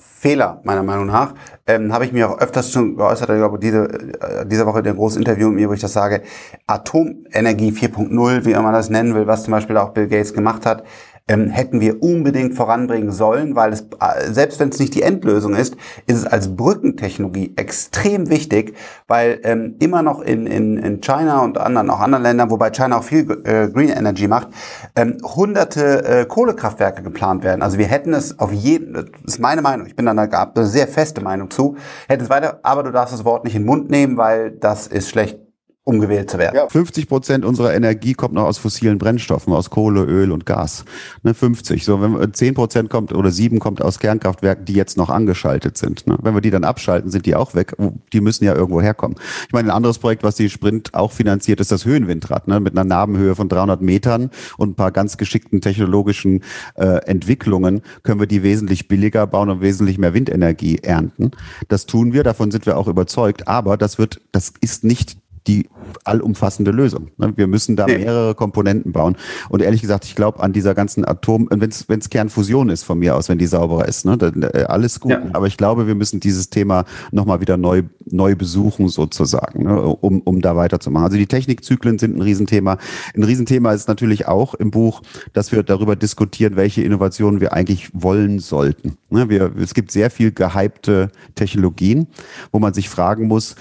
Fehler, 0.01 0.61
meiner 0.63 0.83
Meinung 0.83 1.07
nach. 1.07 1.33
Ähm, 1.67 1.93
Habe 1.93 2.05
ich 2.05 2.11
mir 2.11 2.29
auch 2.29 2.39
öfters 2.39 2.71
schon 2.71 2.95
geäußert, 2.95 3.29
ich 3.29 3.37
glaube, 3.37 3.59
diese, 3.59 3.85
äh, 3.85 4.45
diese 4.45 4.65
Woche 4.65 4.79
in 4.79 4.87
einem 4.87 4.97
großen 4.97 5.19
Interview 5.19 5.47
mit 5.49 5.61
mir, 5.61 5.69
wo 5.69 5.73
ich 5.73 5.79
das 5.79 5.93
sage, 5.93 6.21
Atomenergie 6.67 7.71
4.0, 7.71 8.45
wie 8.45 8.53
man 8.53 8.73
das 8.73 8.89
nennen 8.89 9.15
will, 9.15 9.27
was 9.27 9.43
zum 9.43 9.51
Beispiel 9.51 9.77
auch 9.77 9.89
Bill 9.89 10.07
Gates 10.07 10.33
gemacht 10.33 10.65
hat, 10.65 10.83
ähm, 11.31 11.49
hätten 11.49 11.79
wir 11.79 12.03
unbedingt 12.03 12.55
voranbringen 12.55 13.11
sollen, 13.11 13.55
weil 13.55 13.71
es, 13.71 13.81
äh, 13.81 14.31
selbst 14.31 14.59
wenn 14.59 14.69
es 14.69 14.79
nicht 14.79 14.95
die 14.95 15.01
Endlösung 15.01 15.55
ist, 15.55 15.75
ist 16.05 16.17
es 16.17 16.25
als 16.25 16.55
Brückentechnologie 16.55 17.53
extrem 17.55 18.29
wichtig, 18.29 18.75
weil 19.07 19.39
ähm, 19.43 19.75
immer 19.79 20.01
noch 20.01 20.19
in, 20.19 20.45
in, 20.45 20.77
in 20.77 20.99
China 20.99 21.39
und 21.41 21.57
anderen, 21.57 21.89
auch 21.89 22.01
anderen 22.01 22.23
Ländern, 22.23 22.51
wobei 22.51 22.69
China 22.71 22.97
auch 22.97 23.03
viel 23.03 23.21
äh, 23.45 23.69
Green 23.69 23.89
Energy 23.89 24.27
macht, 24.27 24.49
ähm, 24.95 25.17
hunderte 25.23 26.03
äh, 26.03 26.25
Kohlekraftwerke 26.25 27.01
geplant 27.01 27.43
werden. 27.45 27.61
Also 27.61 27.77
wir 27.77 27.87
hätten 27.87 28.13
es 28.13 28.37
auf 28.37 28.51
jeden, 28.51 28.93
das 28.93 29.05
ist 29.25 29.39
meine 29.39 29.61
Meinung, 29.61 29.87
ich 29.87 29.95
bin 29.95 30.05
da 30.05 30.11
eine 30.11 30.65
sehr 30.65 30.87
feste 30.87 31.21
Meinung 31.21 31.49
zu, 31.49 31.77
hätten 32.09 32.23
es 32.23 32.29
weiter, 32.29 32.59
aber 32.63 32.83
du 32.83 32.91
darfst 32.91 33.13
das 33.13 33.23
Wort 33.23 33.45
nicht 33.45 33.55
in 33.55 33.61
den 33.61 33.67
Mund 33.67 33.89
nehmen, 33.89 34.17
weil 34.17 34.51
das 34.51 34.87
ist 34.87 35.09
schlecht 35.09 35.40
um 35.83 35.99
gewählt 35.99 36.29
zu 36.29 36.37
werden. 36.37 36.55
Ja. 36.55 36.69
50 36.69 37.07
Prozent 37.07 37.43
unserer 37.43 37.73
Energie 37.73 38.13
kommt 38.13 38.35
noch 38.35 38.43
aus 38.43 38.59
fossilen 38.59 38.99
Brennstoffen, 38.99 39.51
aus 39.51 39.71
Kohle, 39.71 40.03
Öl 40.03 40.31
und 40.31 40.45
Gas. 40.45 40.85
Ne, 41.23 41.33
50. 41.33 41.83
So, 41.83 41.99
wenn 42.01 42.33
10 42.33 42.53
Prozent 42.53 42.89
kommt 42.91 43.11
oder 43.13 43.31
7 43.31 43.57
kommt 43.57 43.81
aus 43.81 43.97
Kernkraftwerken, 43.97 44.65
die 44.65 44.73
jetzt 44.73 44.95
noch 44.95 45.09
angeschaltet 45.09 45.79
sind. 45.79 46.05
Ne? 46.05 46.19
Wenn 46.21 46.35
wir 46.35 46.41
die 46.41 46.51
dann 46.51 46.65
abschalten, 46.65 47.09
sind 47.09 47.25
die 47.25 47.33
auch 47.33 47.55
weg. 47.55 47.75
Die 48.13 48.21
müssen 48.21 48.45
ja 48.45 48.53
irgendwo 48.53 48.79
herkommen. 48.79 49.17
Ich 49.47 49.53
meine, 49.53 49.69
ein 49.69 49.75
anderes 49.75 49.97
Projekt, 49.97 50.21
was 50.21 50.35
die 50.35 50.51
Sprint 50.51 50.93
auch 50.93 51.11
finanziert, 51.11 51.59
ist 51.59 51.71
das 51.71 51.83
Höhenwindrad, 51.83 52.47
ne? 52.47 52.59
mit 52.59 52.73
einer 52.73 52.83
Nabenhöhe 52.83 53.33
von 53.33 53.49
300 53.49 53.81
Metern 53.81 54.29
und 54.57 54.71
ein 54.71 54.75
paar 54.75 54.91
ganz 54.91 55.17
geschickten 55.17 55.61
technologischen 55.61 56.43
äh, 56.75 57.03
Entwicklungen 57.07 57.81
können 58.03 58.19
wir 58.19 58.27
die 58.27 58.43
wesentlich 58.43 58.87
billiger 58.87 59.25
bauen 59.25 59.49
und 59.49 59.61
wesentlich 59.61 59.97
mehr 59.97 60.13
Windenergie 60.13 60.77
ernten. 60.83 61.31
Das 61.69 61.87
tun 61.87 62.13
wir, 62.13 62.23
davon 62.23 62.51
sind 62.51 62.67
wir 62.67 62.77
auch 62.77 62.87
überzeugt. 62.87 63.47
Aber 63.47 63.77
das 63.77 63.97
wird, 63.97 64.21
das 64.31 64.53
ist 64.61 64.83
nicht 64.83 65.20
die 65.47 65.69
allumfassende 66.03 66.71
Lösung. 66.71 67.09
Ne? 67.17 67.33
Wir 67.35 67.47
müssen 67.47 67.75
da 67.75 67.85
mehrere 67.87 68.35
Komponenten 68.35 68.91
bauen. 68.91 69.15
Und 69.49 69.61
ehrlich 69.61 69.81
gesagt, 69.81 70.05
ich 70.05 70.15
glaube 70.15 70.41
an 70.41 70.53
dieser 70.53 70.75
ganzen 70.75 71.05
Atom, 71.05 71.47
wenn 71.49 71.69
es 71.69 72.09
Kernfusion 72.09 72.69
ist 72.69 72.83
von 72.83 72.99
mir 72.99 73.15
aus, 73.15 73.29
wenn 73.29 73.37
die 73.37 73.47
sauberer 73.47 73.87
ist, 73.87 74.05
ne? 74.05 74.17
Dann, 74.17 74.43
äh, 74.43 74.65
alles 74.67 74.99
gut. 74.99 75.11
Ja. 75.11 75.21
Aber 75.33 75.47
ich 75.47 75.57
glaube, 75.57 75.87
wir 75.87 75.95
müssen 75.95 76.19
dieses 76.19 76.49
Thema 76.49 76.85
nochmal 77.11 77.41
wieder 77.41 77.57
neu, 77.57 77.83
neu 78.05 78.35
besuchen 78.35 78.87
sozusagen, 78.87 79.63
ne? 79.63 79.81
um, 79.81 80.21
um 80.21 80.41
da 80.41 80.55
weiterzumachen. 80.55 81.05
Also 81.05 81.17
die 81.17 81.27
Technikzyklen 81.27 81.97
sind 81.99 82.15
ein 82.15 82.21
Riesenthema. 82.21 82.77
Ein 83.15 83.23
Riesenthema 83.23 83.73
ist 83.73 83.87
natürlich 83.87 84.27
auch 84.27 84.53
im 84.53 84.71
Buch, 84.71 85.01
dass 85.33 85.51
wir 85.51 85.63
darüber 85.63 85.95
diskutieren, 85.95 86.55
welche 86.55 86.83
Innovationen 86.83 87.41
wir 87.41 87.53
eigentlich 87.53 87.89
wollen 87.93 88.39
sollten. 88.39 88.97
Ne? 89.09 89.29
Wir, 89.29 89.51
es 89.57 89.73
gibt 89.73 89.91
sehr 89.91 90.09
viel 90.09 90.31
gehypte 90.31 91.11
Technologien, 91.35 92.07
wo 92.51 92.59
man 92.59 92.73
sich 92.73 92.89
fragen 92.89 93.27
muss, 93.27 93.55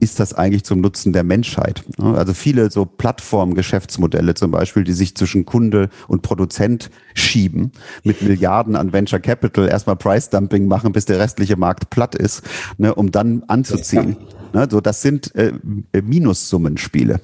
ist 0.00 0.20
das 0.20 0.34
eigentlich 0.34 0.64
zum 0.64 0.80
Nutzen 0.80 1.12
der 1.12 1.24
Menschheit? 1.24 1.84
Also 1.98 2.34
viele 2.34 2.70
so 2.70 2.84
Plattformgeschäftsmodelle 2.84 4.34
zum 4.34 4.50
Beispiel, 4.50 4.84
die 4.84 4.92
sich 4.92 5.14
zwischen 5.14 5.44
Kunde 5.44 5.88
und 6.06 6.22
Produzent 6.22 6.90
schieben, 7.14 7.72
mit 8.04 8.22
Milliarden 8.22 8.76
an 8.76 8.92
Venture 8.92 9.20
Capital 9.20 9.68
erstmal 9.68 9.96
Price 9.96 10.30
Dumping 10.30 10.66
machen, 10.66 10.92
bis 10.92 11.04
der 11.04 11.18
restliche 11.18 11.56
Markt 11.56 11.90
platt 11.90 12.14
ist, 12.14 12.42
ne, 12.78 12.94
um 12.94 13.10
dann 13.10 13.42
anzuziehen. 13.48 14.16
Ne, 14.52 14.66
so, 14.70 14.80
das 14.80 15.02
sind 15.02 15.34
äh, 15.34 15.52
Minussummenspiele. 15.92 17.20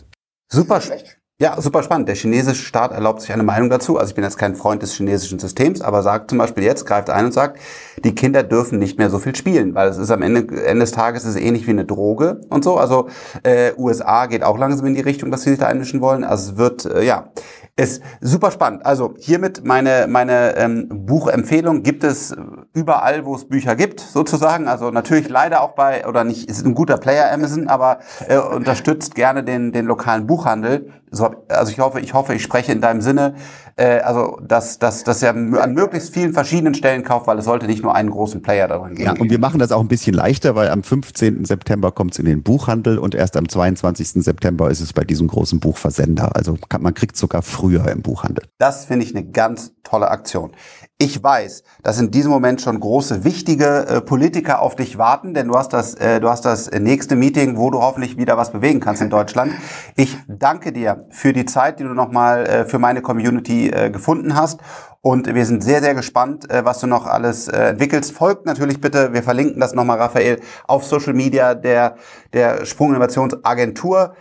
Super 0.48 0.80
schlecht. 0.80 1.18
Ja, 1.40 1.60
super 1.60 1.82
spannend. 1.82 2.08
Der 2.08 2.14
chinesische 2.14 2.62
Staat 2.62 2.92
erlaubt 2.92 3.20
sich 3.20 3.32
eine 3.32 3.42
Meinung 3.42 3.68
dazu. 3.68 3.98
Also 3.98 4.10
ich 4.10 4.14
bin 4.14 4.22
jetzt 4.22 4.38
kein 4.38 4.54
Freund 4.54 4.82
des 4.82 4.92
chinesischen 4.92 5.40
Systems, 5.40 5.80
aber 5.80 6.00
sagt 6.04 6.30
zum 6.30 6.38
Beispiel 6.38 6.62
jetzt, 6.62 6.86
greift 6.86 7.10
ein 7.10 7.24
und 7.24 7.32
sagt, 7.32 7.58
die 8.04 8.14
Kinder 8.14 8.44
dürfen 8.44 8.78
nicht 8.78 8.98
mehr 8.98 9.10
so 9.10 9.18
viel 9.18 9.34
spielen, 9.34 9.74
weil 9.74 9.88
es 9.88 9.98
ist 9.98 10.12
am 10.12 10.22
Ende, 10.22 10.46
Ende 10.64 10.84
des 10.84 10.92
Tages 10.92 11.24
ist 11.24 11.34
ähnlich 11.34 11.66
wie 11.66 11.72
eine 11.72 11.84
Droge 11.84 12.40
und 12.50 12.62
so. 12.62 12.76
Also 12.76 13.08
äh, 13.42 13.72
USA 13.76 14.26
geht 14.26 14.44
auch 14.44 14.56
langsam 14.56 14.86
in 14.86 14.94
die 14.94 15.00
Richtung, 15.00 15.32
dass 15.32 15.42
sie 15.42 15.50
sich 15.50 15.58
da 15.58 15.66
einmischen 15.66 16.00
wollen. 16.00 16.22
Also 16.22 16.52
es 16.52 16.56
wird, 16.56 16.84
äh, 16.84 17.02
ja, 17.02 17.32
ist 17.76 18.04
super 18.20 18.52
spannend. 18.52 18.86
Also 18.86 19.14
hiermit 19.18 19.64
meine, 19.64 20.06
meine 20.08 20.56
ähm, 20.56 20.86
Buchempfehlung 20.88 21.82
gibt 21.82 22.04
es 22.04 22.32
überall, 22.72 23.26
wo 23.26 23.34
es 23.34 23.48
Bücher 23.48 23.74
gibt, 23.74 23.98
sozusagen. 23.98 24.68
Also 24.68 24.92
natürlich 24.92 25.28
leider 25.28 25.62
auch 25.62 25.72
bei, 25.72 26.06
oder 26.06 26.22
nicht, 26.22 26.48
ist 26.48 26.64
ein 26.64 26.76
guter 26.76 26.98
Player 26.98 27.32
Amazon, 27.32 27.66
aber 27.66 27.98
äh, 28.28 28.38
unterstützt 28.38 29.16
gerne 29.16 29.42
den, 29.42 29.72
den 29.72 29.86
lokalen 29.86 30.28
Buchhandel. 30.28 30.92
So, 31.14 31.30
also 31.48 31.72
ich 31.72 31.78
hoffe, 31.78 32.00
ich 32.00 32.14
hoffe, 32.14 32.34
ich 32.34 32.42
spreche 32.42 32.72
in 32.72 32.80
deinem 32.80 33.00
Sinne, 33.00 33.34
äh, 33.76 34.00
also 34.00 34.38
dass, 34.42 34.78
dass, 34.78 35.04
dass 35.04 35.22
er 35.22 35.30
an 35.30 35.74
möglichst 35.74 36.12
vielen 36.12 36.32
verschiedenen 36.32 36.74
Stellen 36.74 37.02
kauft, 37.02 37.26
weil 37.26 37.38
es 37.38 37.44
sollte 37.44 37.66
nicht 37.66 37.82
nur 37.82 37.94
einen 37.94 38.10
großen 38.10 38.42
Player 38.42 38.68
darin 38.68 38.94
geben. 38.94 39.14
Ja, 39.14 39.20
und 39.20 39.30
wir 39.30 39.38
machen 39.38 39.58
das 39.58 39.72
auch 39.72 39.80
ein 39.80 39.88
bisschen 39.88 40.14
leichter, 40.14 40.54
weil 40.54 40.68
am 40.68 40.82
15. 40.82 41.44
September 41.44 41.92
kommt 41.92 42.12
es 42.12 42.18
in 42.18 42.26
den 42.26 42.42
Buchhandel 42.42 42.98
und 42.98 43.14
erst 43.14 43.36
am 43.36 43.48
22. 43.48 44.22
September 44.24 44.70
ist 44.70 44.80
es 44.80 44.92
bei 44.92 45.04
diesem 45.04 45.28
großen 45.28 45.60
Buchversender. 45.60 46.34
Also 46.36 46.56
kann, 46.68 46.82
man 46.82 46.94
kriegt 46.94 47.16
sogar 47.16 47.42
früher 47.42 47.88
im 47.88 48.02
Buchhandel. 48.02 48.44
Das 48.58 48.84
finde 48.84 49.06
ich 49.06 49.14
eine 49.14 49.24
ganz 49.24 49.72
tolle 49.82 50.10
Aktion. 50.10 50.52
Ich 50.98 51.22
weiß, 51.22 51.64
dass 51.82 52.00
in 52.00 52.12
diesem 52.12 52.30
Moment 52.30 52.60
schon 52.60 52.78
große, 52.78 53.24
wichtige 53.24 53.86
äh, 53.86 54.00
Politiker 54.00 54.62
auf 54.62 54.76
dich 54.76 54.96
warten, 54.96 55.34
denn 55.34 55.48
du 55.48 55.54
hast 55.54 55.72
das, 55.72 55.94
äh, 55.94 56.20
du 56.20 56.28
hast 56.28 56.44
das 56.44 56.70
nächste 56.70 57.16
Meeting, 57.16 57.56
wo 57.56 57.70
du 57.70 57.80
hoffentlich 57.80 58.16
wieder 58.16 58.36
was 58.36 58.52
bewegen 58.52 58.80
kannst 58.80 59.02
in 59.02 59.10
Deutschland. 59.10 59.52
Ich 59.96 60.16
danke 60.28 60.72
dir 60.72 61.03
für 61.10 61.32
die 61.32 61.44
Zeit, 61.44 61.78
die 61.78 61.84
du 61.84 61.94
nochmal 61.94 62.46
äh, 62.46 62.64
für 62.64 62.78
meine 62.78 63.02
Community 63.02 63.70
äh, 63.70 63.90
gefunden 63.90 64.34
hast. 64.34 64.60
Und 65.00 65.34
wir 65.34 65.44
sind 65.44 65.62
sehr, 65.62 65.82
sehr 65.82 65.94
gespannt, 65.94 66.50
äh, 66.50 66.64
was 66.64 66.80
du 66.80 66.86
noch 66.86 67.06
alles 67.06 67.46
äh, 67.48 67.70
entwickelst. 67.70 68.12
Folgt 68.12 68.46
natürlich 68.46 68.80
bitte, 68.80 69.12
wir 69.12 69.22
verlinken 69.22 69.60
das 69.60 69.74
nochmal, 69.74 69.98
Raphael, 69.98 70.40
auf 70.66 70.84
Social 70.84 71.12
Media 71.12 71.54
der, 71.54 71.96
der 72.32 72.64
Sprung 72.64 72.90
Innovationsagentur. 72.90 74.14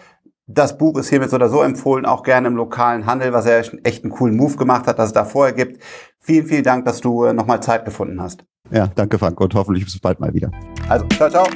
Das 0.45 0.77
Buch 0.77 0.97
ist 0.97 1.07
hiermit 1.07 1.29
so 1.29 1.37
oder 1.37 1.47
so 1.47 1.61
empfohlen, 1.61 2.05
auch 2.05 2.21
gerne 2.21 2.49
im 2.49 2.57
lokalen 2.57 3.05
Handel, 3.05 3.31
was 3.31 3.45
er 3.45 3.63
echt 3.85 4.03
einen 4.03 4.11
coolen 4.11 4.35
Move 4.35 4.57
gemacht 4.57 4.87
hat, 4.87 4.99
dass 4.99 5.07
es 5.07 5.13
da 5.13 5.23
vorher 5.23 5.53
gibt. 5.53 5.81
Vielen, 6.19 6.45
vielen 6.47 6.63
Dank, 6.63 6.83
dass 6.83 6.99
du 6.99 7.23
äh, 7.23 7.33
nochmal 7.33 7.63
Zeit 7.63 7.85
gefunden 7.85 8.21
hast. 8.21 8.43
Ja, 8.69 8.87
danke 8.87 9.17
Frank 9.17 9.39
und 9.39 9.55
hoffentlich 9.55 9.85
bis 9.85 9.97
bald 9.99 10.19
mal 10.19 10.33
wieder. 10.33 10.51
Also, 10.89 11.05
ciao, 11.07 11.29
ciao. 11.29 11.47